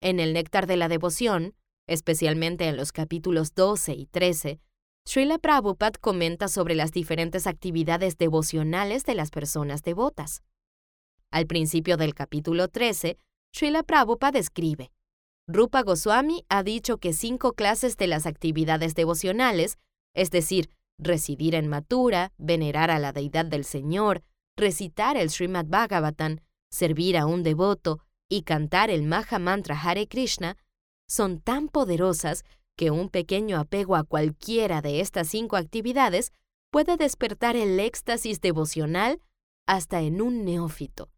En 0.00 0.20
el 0.20 0.32
néctar 0.32 0.66
de 0.66 0.76
la 0.76 0.88
devoción, 0.88 1.54
especialmente 1.86 2.66
en 2.66 2.76
los 2.76 2.92
capítulos 2.92 3.54
12 3.54 3.94
y 3.94 4.06
13, 4.06 4.60
Srila 5.08 5.38
Prabhupada 5.38 6.00
comenta 6.00 6.48
sobre 6.48 6.74
las 6.74 6.90
diferentes 6.90 7.46
actividades 7.46 8.18
devocionales 8.18 9.04
de 9.04 9.14
las 9.14 9.30
personas 9.30 9.84
devotas. 9.84 10.42
Al 11.30 11.46
principio 11.46 11.96
del 11.96 12.12
capítulo 12.12 12.66
13, 12.66 13.16
Srila 13.54 13.84
Prabhupada 13.84 14.40
escribe, 14.40 14.90
Rupa 15.46 15.82
Goswami 15.84 16.44
ha 16.48 16.64
dicho 16.64 16.98
que 16.98 17.12
cinco 17.12 17.52
clases 17.52 17.96
de 17.96 18.08
las 18.08 18.26
actividades 18.26 18.96
devocionales, 18.96 19.78
es 20.12 20.32
decir, 20.32 20.70
residir 20.98 21.54
en 21.54 21.68
Mathura, 21.68 22.32
venerar 22.36 22.90
a 22.90 22.98
la 22.98 23.12
deidad 23.12 23.44
del 23.46 23.64
Señor, 23.64 24.24
recitar 24.56 25.16
el 25.16 25.30
Srimad 25.30 25.66
Bhagavatam, 25.66 26.40
servir 26.72 27.16
a 27.16 27.26
un 27.26 27.44
devoto 27.44 28.00
y 28.28 28.42
cantar 28.42 28.90
el 28.90 29.04
Maha 29.04 29.38
Mantra 29.38 29.80
Hare 29.80 30.08
Krishna, 30.08 30.56
son 31.08 31.40
tan 31.40 31.68
poderosas 31.68 32.44
que 32.76 32.90
un 32.90 33.08
pequeño 33.08 33.58
apego 33.58 33.96
a 33.96 34.04
cualquiera 34.04 34.82
de 34.82 35.00
estas 35.00 35.28
cinco 35.28 35.56
actividades 35.56 36.32
puede 36.70 36.96
despertar 36.96 37.56
el 37.56 37.80
éxtasis 37.80 38.40
devocional 38.40 39.22
hasta 39.66 40.02
en 40.02 40.20
un 40.20 40.44
neófito. 40.44 41.10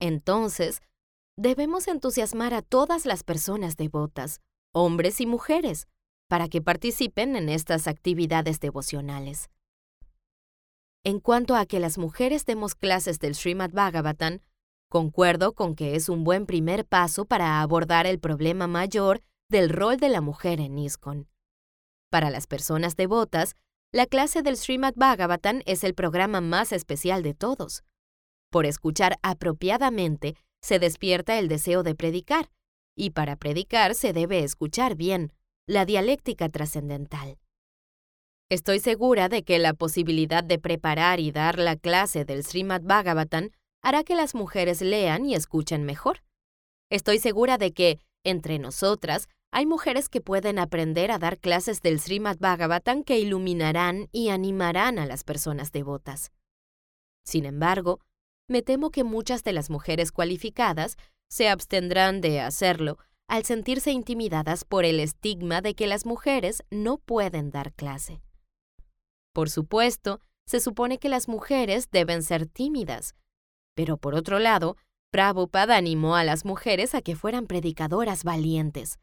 Entonces, 0.00 0.80
debemos 1.36 1.88
entusiasmar 1.88 2.54
a 2.54 2.62
todas 2.62 3.04
las 3.04 3.24
personas 3.24 3.76
devotas, 3.76 4.40
hombres 4.72 5.20
y 5.20 5.26
mujeres, 5.26 5.88
para 6.28 6.48
que 6.48 6.62
participen 6.62 7.36
en 7.36 7.48
estas 7.48 7.86
actividades 7.86 8.60
devocionales. 8.60 9.50
En 11.04 11.20
cuanto 11.20 11.54
a 11.54 11.66
que 11.66 11.78
las 11.78 11.98
mujeres 11.98 12.44
demos 12.46 12.74
clases 12.74 13.18
del 13.18 13.34
Srimad 13.34 13.70
Bhagavatam, 13.70 14.40
concuerdo 14.88 15.52
con 15.52 15.74
que 15.74 15.94
es 15.94 16.08
un 16.08 16.24
buen 16.24 16.46
primer 16.46 16.84
paso 16.84 17.26
para 17.26 17.60
abordar 17.60 18.06
el 18.06 18.18
problema 18.18 18.66
mayor 18.66 19.22
del 19.48 19.70
rol 19.70 19.96
de 19.98 20.08
la 20.08 20.20
mujer 20.20 20.60
en 20.60 20.78
ISKCON. 20.78 21.28
Para 22.10 22.30
las 22.30 22.46
personas 22.46 22.96
devotas, 22.96 23.54
la 23.92 24.06
clase 24.06 24.42
del 24.42 24.56
Srimad 24.56 24.94
Bhagavatam 24.96 25.62
es 25.66 25.84
el 25.84 25.94
programa 25.94 26.40
más 26.40 26.72
especial 26.72 27.22
de 27.22 27.34
todos. 27.34 27.84
Por 28.50 28.66
escuchar 28.66 29.18
apropiadamente, 29.22 30.36
se 30.60 30.78
despierta 30.78 31.38
el 31.38 31.48
deseo 31.48 31.82
de 31.82 31.94
predicar, 31.94 32.50
y 32.96 33.10
para 33.10 33.36
predicar 33.36 33.94
se 33.94 34.12
debe 34.12 34.40
escuchar 34.40 34.96
bien, 34.96 35.32
la 35.68 35.84
dialéctica 35.84 36.48
trascendental. 36.48 37.38
Estoy 38.48 38.80
segura 38.80 39.28
de 39.28 39.42
que 39.42 39.58
la 39.58 39.74
posibilidad 39.74 40.42
de 40.42 40.58
preparar 40.58 41.20
y 41.20 41.32
dar 41.32 41.58
la 41.58 41.76
clase 41.76 42.24
del 42.24 42.44
Srimad 42.44 42.82
Bhagavatam 42.82 43.50
hará 43.82 44.02
que 44.04 44.14
las 44.14 44.34
mujeres 44.34 44.80
lean 44.82 45.26
y 45.26 45.34
escuchen 45.34 45.84
mejor. 45.84 46.22
Estoy 46.90 47.18
segura 47.18 47.58
de 47.58 47.72
que, 47.72 48.00
entre 48.24 48.58
nosotras, 48.58 49.28
hay 49.50 49.66
mujeres 49.66 50.08
que 50.08 50.20
pueden 50.20 50.58
aprender 50.58 51.10
a 51.10 51.18
dar 51.18 51.38
clases 51.38 51.80
del 51.80 52.00
Srimad 52.00 52.38
Bhagavatam 52.38 53.02
que 53.04 53.18
iluminarán 53.18 54.08
y 54.12 54.28
animarán 54.28 54.98
a 54.98 55.06
las 55.06 55.24
personas 55.24 55.72
devotas. 55.72 56.32
Sin 57.24 57.44
embargo, 57.44 58.00
me 58.48 58.62
temo 58.62 58.90
que 58.90 59.04
muchas 59.04 59.42
de 59.44 59.52
las 59.52 59.70
mujeres 59.70 60.12
cualificadas 60.12 60.96
se 61.28 61.48
abstendrán 61.48 62.20
de 62.20 62.40
hacerlo 62.40 62.98
al 63.28 63.44
sentirse 63.44 63.90
intimidadas 63.90 64.64
por 64.64 64.84
el 64.84 65.00
estigma 65.00 65.60
de 65.60 65.74
que 65.74 65.86
las 65.86 66.06
mujeres 66.06 66.62
no 66.70 66.98
pueden 66.98 67.50
dar 67.50 67.72
clase. 67.72 68.22
Por 69.32 69.50
supuesto, 69.50 70.20
se 70.46 70.60
supone 70.60 70.98
que 70.98 71.08
las 71.08 71.28
mujeres 71.28 71.90
deben 71.90 72.22
ser 72.22 72.46
tímidas, 72.46 73.16
pero 73.74 73.96
por 73.96 74.14
otro 74.14 74.38
lado, 74.38 74.76
Prabhupada 75.10 75.76
animó 75.76 76.16
a 76.16 76.24
las 76.24 76.44
mujeres 76.44 76.94
a 76.94 77.02
que 77.02 77.16
fueran 77.16 77.46
predicadoras 77.46 78.22
valientes, 78.22 78.98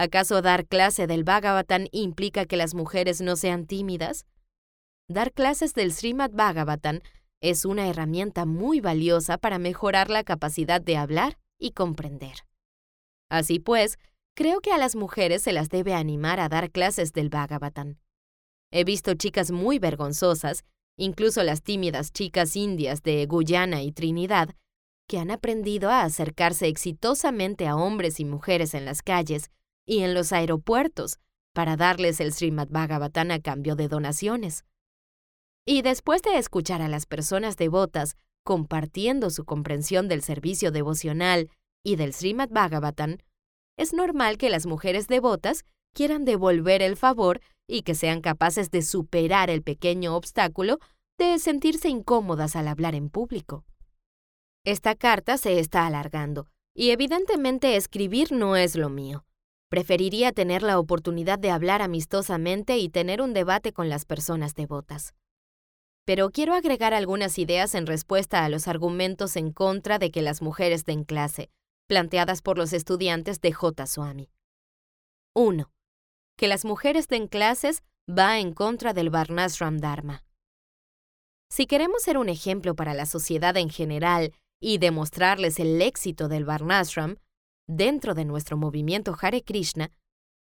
¿Acaso 0.00 0.40
dar 0.40 0.66
clase 0.66 1.06
del 1.06 1.24
Bhagavatam 1.24 1.84
implica 1.92 2.46
que 2.46 2.56
las 2.56 2.72
mujeres 2.72 3.20
no 3.20 3.36
sean 3.36 3.66
tímidas? 3.66 4.24
Dar 5.10 5.30
clases 5.30 5.74
del 5.74 5.92
Srimad 5.92 6.30
Bhagavatam 6.30 7.00
es 7.42 7.66
una 7.66 7.86
herramienta 7.86 8.46
muy 8.46 8.80
valiosa 8.80 9.36
para 9.36 9.58
mejorar 9.58 10.08
la 10.08 10.24
capacidad 10.24 10.80
de 10.80 10.96
hablar 10.96 11.36
y 11.58 11.72
comprender. 11.72 12.46
Así 13.28 13.58
pues, 13.58 13.98
creo 14.34 14.62
que 14.62 14.72
a 14.72 14.78
las 14.78 14.96
mujeres 14.96 15.42
se 15.42 15.52
las 15.52 15.68
debe 15.68 15.92
animar 15.92 16.40
a 16.40 16.48
dar 16.48 16.70
clases 16.70 17.12
del 17.12 17.28
Bhagavatam. 17.28 17.98
He 18.72 18.84
visto 18.84 19.12
chicas 19.12 19.50
muy 19.50 19.78
vergonzosas, 19.78 20.64
incluso 20.96 21.42
las 21.42 21.62
tímidas 21.62 22.10
chicas 22.10 22.56
indias 22.56 23.02
de 23.02 23.26
Guyana 23.26 23.82
y 23.82 23.92
Trinidad, 23.92 24.56
que 25.06 25.18
han 25.18 25.30
aprendido 25.30 25.90
a 25.90 26.04
acercarse 26.04 26.68
exitosamente 26.68 27.66
a 27.66 27.76
hombres 27.76 28.18
y 28.18 28.24
mujeres 28.24 28.72
en 28.72 28.86
las 28.86 29.02
calles 29.02 29.50
y 29.90 30.04
en 30.04 30.14
los 30.14 30.32
aeropuertos 30.32 31.18
para 31.52 31.76
darles 31.76 32.20
el 32.20 32.32
Srimad 32.32 32.68
Bhagavatam 32.68 33.32
a 33.32 33.40
cambio 33.40 33.74
de 33.74 33.88
donaciones. 33.88 34.64
Y 35.66 35.82
después 35.82 36.22
de 36.22 36.38
escuchar 36.38 36.80
a 36.80 36.86
las 36.86 37.06
personas 37.06 37.56
devotas 37.56 38.14
compartiendo 38.44 39.30
su 39.30 39.44
comprensión 39.44 40.06
del 40.06 40.22
servicio 40.22 40.70
devocional 40.70 41.50
y 41.82 41.96
del 41.96 42.14
Srimad 42.14 42.50
Bhagavatam, 42.50 43.18
es 43.76 43.92
normal 43.92 44.38
que 44.38 44.48
las 44.48 44.64
mujeres 44.64 45.08
devotas 45.08 45.64
quieran 45.92 46.24
devolver 46.24 46.82
el 46.82 46.96
favor 46.96 47.40
y 47.66 47.82
que 47.82 47.96
sean 47.96 48.20
capaces 48.20 48.70
de 48.70 48.82
superar 48.82 49.50
el 49.50 49.64
pequeño 49.64 50.14
obstáculo 50.14 50.78
de 51.18 51.36
sentirse 51.40 51.88
incómodas 51.88 52.54
al 52.54 52.68
hablar 52.68 52.94
en 52.94 53.10
público. 53.10 53.64
Esta 54.64 54.94
carta 54.94 55.36
se 55.36 55.58
está 55.58 55.84
alargando, 55.84 56.46
y 56.76 56.90
evidentemente 56.90 57.74
escribir 57.74 58.30
no 58.30 58.54
es 58.54 58.76
lo 58.76 58.88
mío. 58.88 59.24
Preferiría 59.70 60.32
tener 60.32 60.62
la 60.62 60.78
oportunidad 60.78 61.38
de 61.38 61.50
hablar 61.50 61.80
amistosamente 61.80 62.76
y 62.78 62.88
tener 62.88 63.22
un 63.22 63.32
debate 63.32 63.72
con 63.72 63.88
las 63.88 64.04
personas 64.04 64.54
devotas. 64.54 65.14
pero 66.04 66.30
quiero 66.30 66.54
agregar 66.54 66.92
algunas 66.92 67.38
ideas 67.38 67.76
en 67.76 67.86
respuesta 67.86 68.44
a 68.44 68.48
los 68.48 68.66
argumentos 68.66 69.36
en 69.36 69.52
contra 69.52 70.00
de 70.00 70.10
que 70.10 70.22
las 70.22 70.42
mujeres 70.42 70.84
den 70.84 71.04
clase, 71.04 71.50
planteadas 71.86 72.42
por 72.42 72.58
los 72.58 72.72
estudiantes 72.72 73.40
de 73.40 73.52
J. 73.52 73.86
Swami. 73.86 74.28
1. 75.36 75.70
Que 76.36 76.48
las 76.48 76.64
mujeres 76.64 77.06
den 77.06 77.28
clases 77.28 77.84
va 78.08 78.40
en 78.40 78.54
contra 78.54 78.92
del 78.92 79.08
Varnashram 79.10 79.78
Dharma. 79.78 80.24
Si 81.48 81.66
queremos 81.66 82.02
ser 82.02 82.18
un 82.18 82.28
ejemplo 82.28 82.74
para 82.74 82.92
la 82.92 83.06
sociedad 83.06 83.56
en 83.56 83.70
general 83.70 84.32
y 84.60 84.78
demostrarles 84.78 85.60
el 85.60 85.80
éxito 85.80 86.26
del 86.26 86.44
Varnashram, 86.44 87.18
dentro 87.70 88.14
de 88.14 88.24
nuestro 88.24 88.56
movimiento 88.56 89.16
Hare 89.20 89.42
Krishna, 89.42 89.90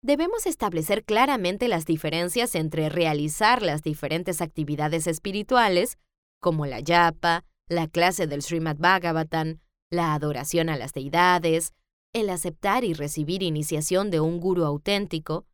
debemos 0.03 0.47
establecer 0.47 1.05
claramente 1.05 1.69
las 1.69 1.87
diferencias 1.87 2.55
entre 2.55 2.89
realizar 2.91 3.63
las 3.63 3.83
diferentes 3.83 4.43
actividades 4.43 5.07
espirituales, 5.07 5.97
como 6.41 6.67
la 6.67 6.81
yapa, 6.81 7.45
la 7.69 7.89
clase 7.89 8.27
del 8.27 8.43
Srimad 8.43 8.77
Bhagavatam, 8.77 9.61
la 9.91 10.13
adoración 10.13 10.69
a 10.69 10.77
las 10.77 10.93
deidades, 10.93 11.73
el 12.13 12.29
aceptar 12.29 12.85
y 12.85 12.93
recibir 12.93 13.43
iniciación 13.43 14.11
de 14.11 14.21
un 14.21 14.39
guru 14.39 14.65
auténtico, 14.65 15.47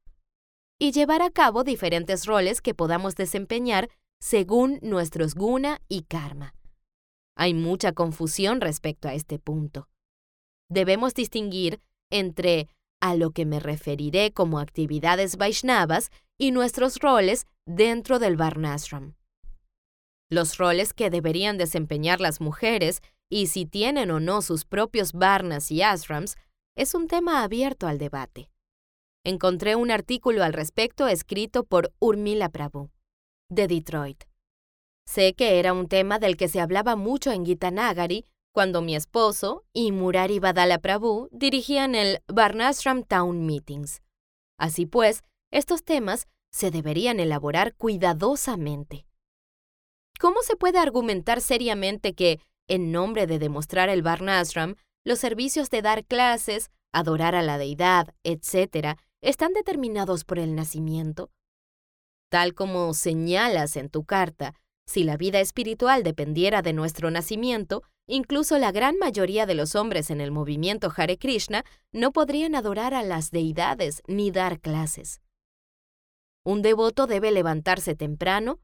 y 0.79 0.93
llevar 0.93 1.23
a 1.23 1.31
cabo 1.31 1.63
diferentes 1.63 2.27
roles 2.27 2.61
que 2.61 2.75
podamos 2.75 3.15
desempeñar 3.15 3.89
según 4.19 4.79
nuestros 4.83 5.35
guna 5.35 5.81
y 5.89 6.03
karma. 6.03 6.55
Hay 7.37 7.55
mucha 7.55 7.93
confusión 7.93 8.61
respecto 8.61 9.07
a 9.07 9.15
este 9.15 9.39
punto. 9.39 9.90
Debemos 10.71 11.15
distinguir 11.15 11.83
entre 12.11 12.69
a 13.01 13.17
lo 13.17 13.33
que 13.33 13.45
me 13.45 13.61
referiré 13.61 14.33
como 14.33 14.61
actividades 14.61 15.37
Vaishnavas 15.37 16.11
y 16.39 16.53
nuestros 16.53 16.99
roles 16.99 17.47
dentro 17.67 18.19
del 18.19 18.37
Varnashram. 18.37 19.17
Los 20.31 20.59
roles 20.59 20.95
que 20.95 21.11
deberían 21.11 21.59
desempeñar 21.59 22.21
las 22.21 22.41
mujeres 22.41 23.03
y 23.29 23.49
si 23.49 23.67
tienen 23.67 24.13
o 24.13 24.21
no 24.21 24.43
sus 24.43 24.65
propios 24.65 25.13
varnas 25.13 25.73
y 25.73 25.83
ashrams 25.83 26.37
es 26.77 26.95
un 26.95 27.09
tema 27.09 27.43
abierto 27.43 27.89
al 27.89 27.99
debate. 27.99 28.49
Encontré 29.25 29.75
un 29.75 29.91
artículo 29.91 30.45
al 30.45 30.53
respecto 30.53 31.09
escrito 31.09 31.65
por 31.65 31.93
Urmila 31.99 32.49
Prabhu, 32.49 32.91
de 33.51 33.67
Detroit. 33.67 34.25
Sé 35.05 35.35
que 35.35 35.59
era 35.59 35.73
un 35.73 35.89
tema 35.89 36.21
del 36.21 36.37
que 36.37 36.49
se 36.49 36.61
hablaba 36.61 36.95
mucho 36.95 37.33
en 37.33 37.45
Gitanagari 37.45 38.25
cuando 38.53 38.83
mi 38.83 38.97
esposo 38.97 39.65
y 39.73 39.93
Murari 39.93 40.39
Badala 40.39 40.79
Prabhu 40.79 41.29
dirigían 41.31 41.95
el 41.95 42.21
Varnashram 42.27 43.05
Town 43.05 43.47
Meetings. 43.47 44.03
Así 44.59 44.87
pues, 44.87 45.23
estos 45.51 45.85
temas 45.85 46.27
se 46.51 46.71
deberían 46.71 47.21
elaborar 47.21 47.75
cuidadosamente. 47.77 49.07
¿Cómo 50.19 50.43
se 50.43 50.57
puede 50.57 50.79
argumentar 50.79 51.41
seriamente 51.41 52.15
que, 52.15 52.41
en 52.69 52.93
nombre 52.93 53.27
de 53.27 53.39
demostrar 53.39 53.89
el 53.89 54.03
Varnashram, 54.03 54.75
los 55.05 55.19
servicios 55.19 55.71
de 55.71 55.83
dar 55.83 56.05
clases, 56.05 56.71
adorar 56.93 57.35
a 57.35 57.43
la 57.43 57.57
deidad, 57.57 58.15
etc., 58.25 58.99
están 59.23 59.53
determinados 59.53 60.25
por 60.25 60.39
el 60.39 60.55
nacimiento? 60.55 61.31
Tal 62.31 62.55
como 62.55 62.93
señalas 62.95 63.77
en 63.77 63.89
tu 63.89 64.05
carta, 64.05 64.55
si 64.91 65.05
la 65.05 65.17
vida 65.17 65.39
espiritual 65.39 66.03
dependiera 66.03 66.63
de 66.63 66.73
nuestro 66.73 67.13
nacimiento, 67.13 67.85
incluso 68.09 68.59
la 68.59 68.73
gran 68.73 68.99
mayoría 68.99 69.47
de 69.47 69.55
los 69.55 69.77
hombres 69.77 70.11
en 70.11 70.21
el 70.21 70.33
movimiento 70.33 70.93
Hare 70.95 71.17
Krishna 71.17 71.65
no 71.93 72.11
podrían 72.11 72.57
adorar 72.57 72.93
a 72.93 73.05
las 73.05 73.31
deidades 73.31 74.03
ni 74.09 74.33
dar 74.33 74.59
clases. 74.59 75.21
Un 76.45 76.61
devoto 76.61 77.07
debe 77.07 77.31
levantarse 77.31 77.95
temprano, 77.95 78.59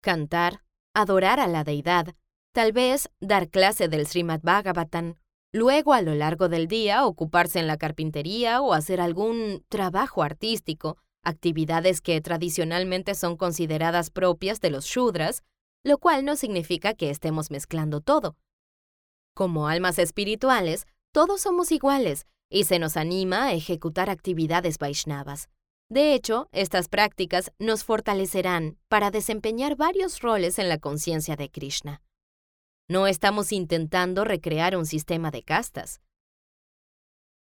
cantar, 0.00 0.62
adorar 0.94 1.40
a 1.40 1.48
la 1.48 1.64
deidad, 1.64 2.14
tal 2.52 2.70
vez 2.70 3.10
dar 3.18 3.48
clase 3.48 3.88
del 3.88 4.06
Srimad 4.06 4.42
Bhagavatam, 4.44 5.16
luego 5.52 5.92
a 5.92 6.02
lo 6.02 6.14
largo 6.14 6.48
del 6.48 6.68
día 6.68 7.04
ocuparse 7.04 7.58
en 7.58 7.66
la 7.66 7.78
carpintería 7.78 8.60
o 8.60 8.74
hacer 8.74 9.00
algún 9.00 9.64
trabajo 9.68 10.22
artístico, 10.22 10.98
actividades 11.24 12.00
que 12.00 12.20
tradicionalmente 12.20 13.16
son 13.16 13.36
consideradas 13.36 14.10
propias 14.10 14.60
de 14.60 14.70
los 14.70 14.84
Shudras, 14.84 15.42
lo 15.84 15.98
cual 15.98 16.24
no 16.24 16.34
significa 16.34 16.94
que 16.94 17.10
estemos 17.10 17.50
mezclando 17.50 18.00
todo. 18.00 18.36
Como 19.34 19.68
almas 19.68 19.98
espirituales, 19.98 20.86
todos 21.12 21.42
somos 21.42 21.70
iguales 21.70 22.26
y 22.50 22.64
se 22.64 22.78
nos 22.78 22.96
anima 22.96 23.44
a 23.44 23.52
ejecutar 23.52 24.08
actividades 24.08 24.78
Vaishnavas. 24.78 25.48
De 25.90 26.14
hecho, 26.14 26.48
estas 26.52 26.88
prácticas 26.88 27.52
nos 27.58 27.84
fortalecerán 27.84 28.78
para 28.88 29.10
desempeñar 29.10 29.76
varios 29.76 30.20
roles 30.20 30.58
en 30.58 30.68
la 30.68 30.78
conciencia 30.78 31.36
de 31.36 31.50
Krishna. 31.50 32.02
No 32.88 33.06
estamos 33.06 33.52
intentando 33.52 34.24
recrear 34.24 34.76
un 34.76 34.86
sistema 34.86 35.30
de 35.30 35.42
castas. 35.42 36.00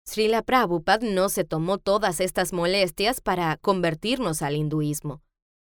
Srila 0.05 0.41
Prabhupada 0.41 1.07
no 1.07 1.29
se 1.29 1.45
tomó 1.45 1.77
todas 1.77 2.19
estas 2.19 2.51
molestias 2.51 3.21
para 3.21 3.55
convertirnos 3.57 4.41
al 4.41 4.57
hinduismo 4.57 5.21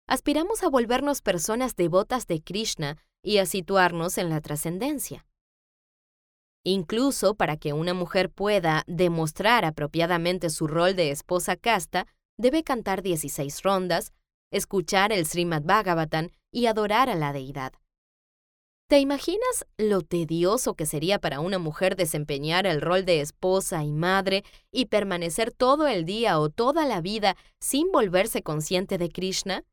aspiramos 0.09 0.63
a 0.63 0.69
volvernos 0.69 1.21
personas 1.21 1.75
devotas 1.75 2.25
de 2.25 2.41
Krishna 2.41 2.97
y 3.23 3.37
a 3.37 3.45
situarnos 3.45 4.17
en 4.17 4.29
la 4.29 4.41
trascendencia. 4.41 5.27
Incluso 6.65 7.35
para 7.35 7.57
que 7.57 7.73
una 7.73 7.93
mujer 7.93 8.31
pueda 8.31 8.83
demostrar 8.87 9.65
apropiadamente 9.65 10.49
su 10.49 10.65
rol 10.65 10.95
de 10.95 11.11
esposa 11.11 11.55
casta, 11.55 12.07
debe 12.37 12.63
cantar 12.63 13.03
16 13.03 13.61
rondas, 13.61 14.11
escuchar 14.51 15.13
el 15.13 15.27
Srimad 15.27 15.61
Bhagavatam 15.61 16.29
y 16.51 16.65
adorar 16.65 17.09
a 17.09 17.15
la 17.15 17.31
deidad. 17.31 17.73
¿Te 18.89 18.97
imaginas 18.97 19.67
lo 19.77 20.01
tedioso 20.01 20.73
que 20.73 20.87
sería 20.87 21.19
para 21.19 21.39
una 21.39 21.59
mujer 21.59 21.95
desempeñar 21.95 22.65
el 22.65 22.81
rol 22.81 23.05
de 23.05 23.21
esposa 23.21 23.83
y 23.83 23.91
madre 23.91 24.43
y 24.71 24.87
permanecer 24.87 25.51
todo 25.51 25.87
el 25.87 26.05
día 26.05 26.39
o 26.39 26.49
toda 26.49 26.87
la 26.87 26.99
vida 26.99 27.37
sin 27.59 27.91
volverse 27.91 28.41
consciente 28.41 28.97
de 28.97 29.09
Krishna? 29.09 29.65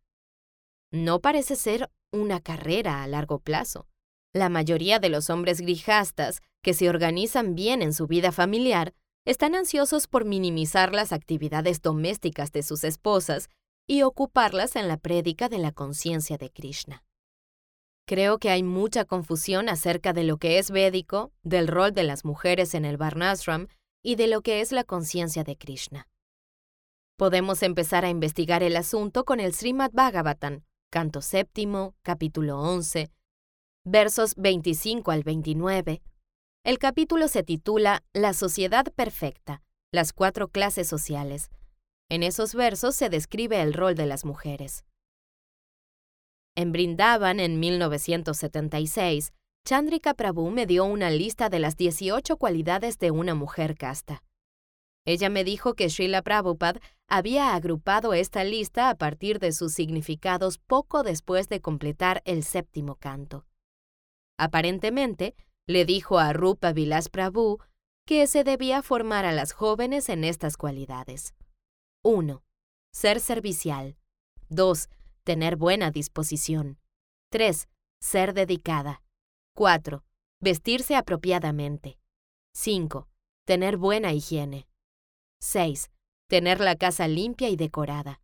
No 1.05 1.21
parece 1.21 1.57
ser 1.57 1.91
una 2.13 2.41
carrera 2.41 3.03
a 3.03 3.07
largo 3.07 3.39
plazo. 3.39 3.87
La 4.33 4.49
mayoría 4.49 4.99
de 4.99 5.09
los 5.09 5.31
hombres 5.31 5.61
grijastas 5.61 6.41
que 6.63 6.75
se 6.75 6.89
organizan 6.89 7.55
bien 7.55 7.83
en 7.83 7.93
su 7.93 8.07
vida 8.07 8.33
familiar 8.33 8.95
están 9.25 9.55
ansiosos 9.55 10.07
por 10.07 10.25
minimizar 10.25 10.93
las 10.93 11.13
actividades 11.13 11.83
domésticas 11.83 12.53
de 12.53 12.63
sus 12.63 12.85
esposas 12.85 13.49
y 13.87 14.03
ocuparlas 14.03 14.77
en 14.77 14.89
la 14.89 14.97
prédica 14.97 15.49
de 15.49 15.59
la 15.59 15.73
conciencia 15.73 16.39
de 16.39 16.51
Krishna. 16.51 17.03
Creo 18.07 18.39
que 18.39 18.51
hay 18.51 18.63
mucha 18.63 19.05
confusión 19.05 19.69
acerca 19.69 20.13
de 20.13 20.23
lo 20.23 20.39
que 20.39 20.59
es 20.59 20.71
védico, 20.71 21.33
del 21.43 21.67
rol 21.67 21.93
de 21.93 22.05
las 22.05 22.25
mujeres 22.25 22.75
en 22.75 22.85
el 22.85 22.97
Varnashram 22.97 23.67
y 24.03 24.15
de 24.15 24.29
lo 24.29 24.43
que 24.43 24.61
es 24.61 24.71
la 24.71 24.85
conciencia 24.85 25.43
de 25.43 25.57
Krishna. 25.57 26.09
Podemos 27.17 27.63
empezar 27.63 28.05
a 28.05 28.11
investigar 28.11 28.63
el 28.63 28.77
asunto 28.77 29.25
con 29.25 29.41
el 29.41 29.55
Srimad 29.55 29.91
Bhagavatam, 29.93 30.63
canto 30.90 31.20
séptimo, 31.20 31.94
capítulo 32.03 32.61
11, 32.61 33.11
versos 33.85 34.35
25 34.37 35.11
al 35.11 35.22
29. 35.22 36.03
El 36.64 36.79
capítulo 36.79 37.29
se 37.29 37.42
titula 37.42 38.03
La 38.12 38.33
sociedad 38.33 38.87
perfecta, 38.94 39.62
las 39.92 40.12
cuatro 40.12 40.49
clases 40.49 40.88
sociales. 40.88 41.51
En 42.09 42.22
esos 42.22 42.55
versos 42.55 42.94
se 42.94 43.09
describe 43.09 43.61
el 43.61 43.72
rol 43.72 43.94
de 43.94 44.07
las 44.07 44.25
mujeres. 44.25 44.85
En 46.55 46.72
Brindavan, 46.72 47.40
en 47.40 47.61
1976, 47.61 49.33
Chandrika 49.64 50.14
Prabhu 50.14 50.51
me 50.51 50.66
dio 50.66 50.85
una 50.85 51.11
lista 51.11 51.49
de 51.49 51.59
las 51.59 51.77
18 51.77 52.37
cualidades 52.37 52.99
de 52.99 53.11
una 53.11 53.35
mujer 53.35 53.77
casta. 53.77 54.22
Ella 55.07 55.31
me 55.31 55.45
dijo 55.45 55.75
que 55.75 55.88
Srila 55.88 56.21
Prabhupada 56.21 56.81
había 57.09 57.55
agrupado 57.55 58.12
esta 58.12 58.42
lista 58.42 58.90
a 58.90 58.97
partir 58.97 59.38
de 59.38 59.53
sus 59.53 59.73
significados 59.73 60.59
poco 60.59 61.05
después 61.05 61.49
de 61.49 61.61
completar 61.61 62.23
el 62.25 62.42
séptimo 62.42 62.97
canto. 62.97 63.47
Aparentemente, 64.37 65.37
le 65.66 65.85
dijo 65.85 66.19
a 66.19 66.33
Rupa 66.33 66.73
Vilas 66.73 67.09
Prabhu 67.09 67.61
que 68.05 68.27
se 68.27 68.42
debía 68.42 68.83
formar 68.83 69.25
a 69.25 69.33
las 69.33 69.53
jóvenes 69.53 70.09
en 70.09 70.25
estas 70.25 70.57
cualidades. 70.57 71.35
1. 72.03 72.42
Ser 72.92 73.21
servicial. 73.21 73.97
2. 74.49 74.88
Tener 75.23 75.57
buena 75.57 75.92
disposición. 75.92 76.79
3. 77.31 77.69
Ser 78.01 78.35
dedicada. 78.35 79.03
4. 79.55 80.05
Vestirse 80.40 80.97
apropiadamente. 80.97 81.99
5. 82.55 83.09
Tener 83.45 83.77
buena 83.77 84.12
higiene. 84.12 84.66
6. 85.40 85.90
Tener 86.29 86.61
la 86.61 86.77
casa 86.77 87.09
limpia 87.09 87.49
y 87.49 87.57
decorada. 87.57 88.20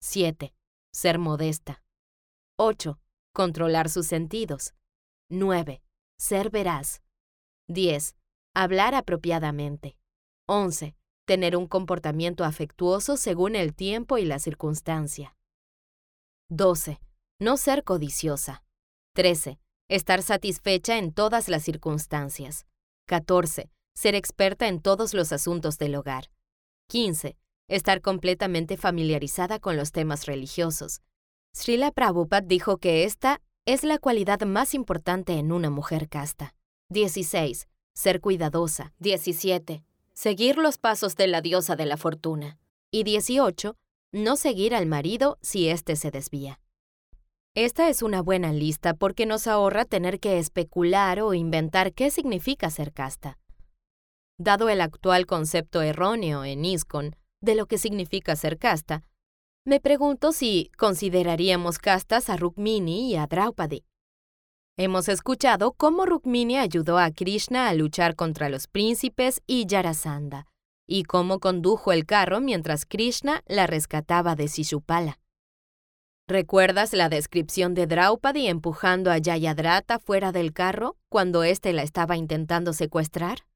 7. 0.00 0.54
Ser 0.92 1.18
modesta. 1.18 1.82
8. 2.56 2.98
Controlar 3.32 3.88
sus 3.88 4.06
sentidos. 4.06 4.74
9. 5.30 5.82
Ser 6.18 6.50
veraz. 6.50 7.02
10. 7.68 8.16
Hablar 8.54 8.94
apropiadamente. 8.94 9.96
11. 10.46 10.96
Tener 11.26 11.56
un 11.56 11.66
comportamiento 11.66 12.44
afectuoso 12.44 13.16
según 13.16 13.54
el 13.54 13.74
tiempo 13.74 14.18
y 14.18 14.24
la 14.24 14.38
circunstancia. 14.38 15.36
12. 16.48 17.00
No 17.38 17.56
ser 17.56 17.84
codiciosa. 17.84 18.64
13. 19.14 19.60
Estar 19.88 20.22
satisfecha 20.22 20.98
en 20.98 21.12
todas 21.12 21.48
las 21.48 21.62
circunstancias. 21.62 22.66
14. 23.06 23.70
Ser 23.94 24.14
experta 24.14 24.66
en 24.68 24.80
todos 24.80 25.14
los 25.14 25.32
asuntos 25.32 25.78
del 25.78 25.94
hogar. 25.94 26.30
15. 26.88 27.36
Estar 27.68 28.00
completamente 28.00 28.78
familiarizada 28.78 29.58
con 29.58 29.76
los 29.76 29.92
temas 29.92 30.24
religiosos. 30.24 31.02
Srila 31.52 31.92
Prabhupada 31.92 32.46
dijo 32.46 32.78
que 32.78 33.04
esta 33.04 33.42
es 33.66 33.84
la 33.84 33.98
cualidad 33.98 34.40
más 34.40 34.72
importante 34.72 35.34
en 35.34 35.52
una 35.52 35.68
mujer 35.68 36.08
casta. 36.08 36.54
16. 36.88 37.68
Ser 37.94 38.22
cuidadosa. 38.22 38.94
17. 39.00 39.84
Seguir 40.14 40.56
los 40.56 40.78
pasos 40.78 41.14
de 41.14 41.26
la 41.26 41.42
diosa 41.42 41.76
de 41.76 41.84
la 41.84 41.98
fortuna. 41.98 42.58
Y 42.90 43.02
18. 43.02 43.76
No 44.12 44.36
seguir 44.36 44.74
al 44.74 44.86
marido 44.86 45.36
si 45.42 45.68
éste 45.68 45.94
se 45.94 46.10
desvía. 46.10 46.58
Esta 47.54 47.90
es 47.90 48.00
una 48.00 48.22
buena 48.22 48.54
lista 48.54 48.94
porque 48.94 49.26
nos 49.26 49.46
ahorra 49.46 49.84
tener 49.84 50.20
que 50.20 50.38
especular 50.38 51.20
o 51.20 51.34
inventar 51.34 51.92
qué 51.92 52.10
significa 52.10 52.70
ser 52.70 52.94
casta. 52.94 53.36
Dado 54.38 54.68
el 54.68 54.80
actual 54.80 55.26
concepto 55.26 55.82
erróneo 55.82 56.44
en 56.44 56.64
ISKCON 56.64 57.16
de 57.40 57.56
lo 57.56 57.66
que 57.66 57.76
significa 57.76 58.36
ser 58.36 58.56
casta, 58.56 59.02
me 59.64 59.80
pregunto 59.80 60.30
si 60.30 60.70
consideraríamos 60.78 61.78
castas 61.78 62.30
a 62.30 62.36
Rukmini 62.36 63.10
y 63.10 63.16
a 63.16 63.26
Draupadi. 63.26 63.84
Hemos 64.78 65.08
escuchado 65.08 65.72
cómo 65.72 66.06
Rukmini 66.06 66.56
ayudó 66.56 66.98
a 66.98 67.10
Krishna 67.10 67.68
a 67.68 67.74
luchar 67.74 68.14
contra 68.14 68.48
los 68.48 68.68
príncipes 68.68 69.42
y 69.44 69.66
Yarasandha, 69.66 70.46
y 70.86 71.02
cómo 71.02 71.40
condujo 71.40 71.90
el 71.90 72.06
carro 72.06 72.40
mientras 72.40 72.86
Krishna 72.86 73.42
la 73.46 73.66
rescataba 73.66 74.36
de 74.36 74.46
Sishupala. 74.46 75.18
¿Recuerdas 76.28 76.92
la 76.92 77.08
descripción 77.08 77.74
de 77.74 77.88
Draupadi 77.88 78.46
empujando 78.46 79.10
a 79.10 79.18
Jayadratha 79.20 79.98
fuera 79.98 80.30
del 80.30 80.52
carro 80.52 80.96
cuando 81.08 81.42
éste 81.42 81.72
la 81.72 81.82
estaba 81.82 82.16
intentando 82.16 82.72
secuestrar? 82.72 83.47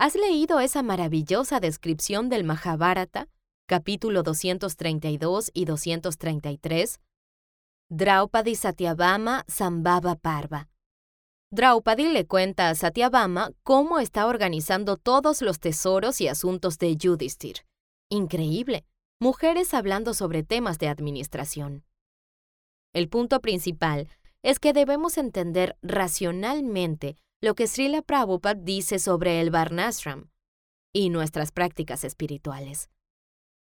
¿Has 0.00 0.14
leído 0.14 0.60
esa 0.60 0.84
maravillosa 0.84 1.58
descripción 1.58 2.28
del 2.28 2.44
Mahabharata, 2.44 3.26
capítulo 3.66 4.22
232 4.22 5.50
y 5.52 5.64
233? 5.64 7.00
Draupadi 7.90 8.54
Satyabhama 8.54 9.44
Sambhava 9.48 10.14
Parva. 10.14 10.68
Draupadi 11.50 12.10
le 12.10 12.28
cuenta 12.28 12.68
a 12.68 12.76
Satyabhama 12.76 13.50
cómo 13.64 13.98
está 13.98 14.28
organizando 14.28 14.98
todos 14.98 15.42
los 15.42 15.58
tesoros 15.58 16.20
y 16.20 16.28
asuntos 16.28 16.78
de 16.78 16.96
Yudhishthir. 16.96 17.66
Increíble. 18.08 18.84
Mujeres 19.18 19.74
hablando 19.74 20.14
sobre 20.14 20.44
temas 20.44 20.78
de 20.78 20.86
administración. 20.86 21.82
El 22.94 23.08
punto 23.08 23.40
principal 23.40 24.06
es 24.44 24.60
que 24.60 24.72
debemos 24.72 25.18
entender 25.18 25.76
racionalmente 25.82 27.16
lo 27.40 27.54
que 27.54 27.68
Srila 27.68 28.02
Prabhupada 28.02 28.60
dice 28.60 28.98
sobre 28.98 29.40
el 29.40 29.50
Varnashram 29.50 30.30
y 30.92 31.10
nuestras 31.10 31.52
prácticas 31.52 32.02
espirituales. 32.02 32.90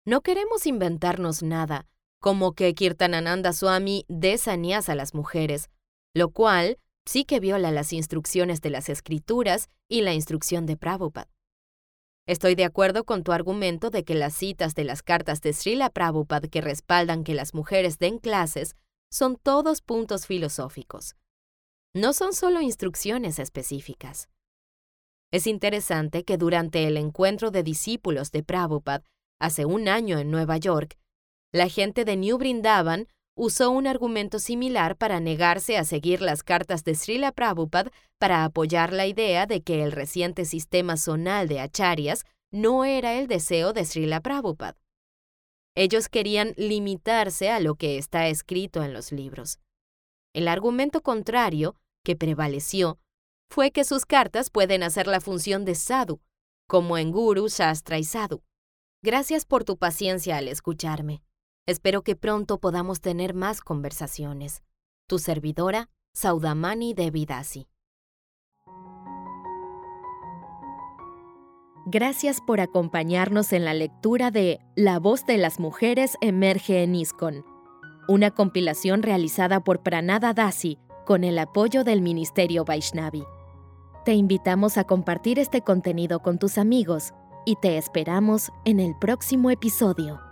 No 0.04 0.22
queremos 0.22 0.66
inventarnos 0.66 1.44
nada, 1.44 1.88
como 2.20 2.54
que 2.54 2.74
Kirtanananda 2.74 3.54
Swami 3.54 4.06
dé 4.08 4.40
a 4.46 4.96
las 4.96 5.14
mujeres, 5.14 5.70
lo 6.16 6.32
cual 6.32 6.80
sí 7.06 7.24
que 7.24 7.40
viola 7.40 7.72
las 7.72 7.94
instrucciones 7.94 8.62
de 8.62 8.72
las 8.72 8.90
escrituras 8.90 9.70
y 9.88 10.02
la 10.02 10.14
instrucción 10.14 10.66
de 10.66 10.78
Prabhupada. 10.78 11.30
Estoy 12.28 12.56
de 12.56 12.66
acuerdo 12.66 13.04
con 13.04 13.24
tu 13.24 13.32
argumento 13.32 13.90
de 13.92 14.04
que 14.04 14.16
las 14.16 14.34
citas 14.34 14.74
de 14.74 14.86
las 14.86 15.04
cartas 15.04 15.42
de 15.42 15.54
Srila 15.54 15.90
Prabhupada 15.90 16.48
que 16.48 16.62
respaldan 16.62 17.24
que 17.24 17.36
las 17.36 17.54
mujeres 17.54 18.00
den 18.00 18.18
clases 18.18 18.76
son 19.12 19.36
todos 19.36 19.82
puntos 19.82 20.26
filosóficos. 20.26 21.16
No 21.94 22.14
son 22.14 22.32
solo 22.32 22.62
instrucciones 22.62 23.38
específicas. 23.38 24.30
Es 25.30 25.46
interesante 25.46 26.24
que 26.24 26.38
durante 26.38 26.88
el 26.88 26.96
encuentro 26.96 27.52
de 27.52 27.64
discípulos 27.64 28.32
de 28.32 28.44
Prabhupada 28.44 29.04
hace 29.40 29.66
un 29.66 29.90
año 29.90 30.18
en 30.18 30.32
Nueva 30.32 30.56
York, 30.58 30.98
la 31.52 31.68
gente 31.68 32.06
de 32.06 32.16
New 32.16 32.38
Brindavan 32.38 33.08
usó 33.36 33.72
un 33.72 33.88
argumento 33.88 34.40
similar 34.40 34.96
para 34.96 35.20
negarse 35.20 35.78
a 35.78 35.84
seguir 35.84 36.22
las 36.22 36.44
cartas 36.44 36.86
de 36.86 36.96
Srila 36.96 37.34
Prabhupada 37.34 37.92
para 38.18 38.46
apoyar 38.46 38.94
la 38.94 39.06
idea 39.06 39.46
de 39.46 39.62
que 39.62 39.84
el 39.84 39.92
reciente 39.92 40.46
sistema 40.46 40.96
zonal 40.96 41.50
de 41.50 41.60
acharyas 41.60 42.24
no 42.52 42.86
era 42.86 43.16
el 43.20 43.28
deseo 43.28 43.74
de 43.74 43.84
Srila 43.84 44.22
Prabhupada. 44.22 44.78
Ellos 45.76 46.08
querían 46.08 46.54
limitarse 46.56 47.50
a 47.50 47.60
lo 47.60 47.76
que 47.76 47.98
está 47.98 48.28
escrito 48.28 48.82
en 48.84 48.94
los 48.94 49.12
libros. 49.12 49.60
El 50.34 50.48
argumento 50.48 51.02
contrario, 51.02 51.76
que 52.04 52.16
prevaleció, 52.16 53.00
fue 53.50 53.72
que 53.72 53.84
sus 53.84 54.06
cartas 54.06 54.50
pueden 54.50 54.82
hacer 54.82 55.08
la 55.08 55.20
función 55.20 55.66
de 55.66 55.76
sadhu, 55.76 56.22
como 56.68 56.98
en 56.98 57.12
Guru, 57.12 57.50
Shastra 57.50 57.98
y 57.98 58.06
Sadhu. 58.06 58.42
Gracias 59.04 59.46
por 59.46 59.66
tu 59.66 59.78
paciencia 59.78 60.38
al 60.38 60.48
escucharme. 60.48 61.22
Espero 61.68 62.02
que 62.02 62.16
pronto 62.16 62.60
podamos 62.60 63.02
tener 63.02 63.34
más 63.34 63.60
conversaciones. 63.60 64.64
Tu 65.08 65.20
servidora, 65.20 65.90
Saudamani 66.14 66.94
Devidasi. 66.94 67.68
Gracias 71.86 72.40
por 72.40 72.62
acompañarnos 72.62 73.52
en 73.52 73.66
la 73.66 73.74
lectura 73.74 74.32
de 74.32 74.60
La 74.76 75.00
voz 75.00 75.26
de 75.26 75.38
las 75.38 75.60
mujeres 75.60 76.16
emerge 76.22 76.84
en 76.84 76.96
ISKCON, 76.96 77.44
una 78.08 78.32
compilación 78.32 79.04
realizada 79.04 79.60
por 79.60 79.82
Pranada 79.82 80.34
Dasi 80.34 80.80
con 81.06 81.24
el 81.24 81.38
apoyo 81.40 81.84
del 81.84 82.02
Ministerio 82.02 82.66
Vaishnavi. 82.66 83.24
Te 84.06 84.14
invitamos 84.14 84.78
a 84.78 84.86
compartir 84.86 85.40
este 85.40 85.62
contenido 85.62 86.22
con 86.22 86.40
tus 86.40 86.58
amigos 86.58 87.14
y 87.46 87.56
te 87.58 87.78
esperamos 87.78 88.52
en 88.66 88.80
el 88.80 88.96
próximo 88.98 89.52
episodio. 89.52 90.31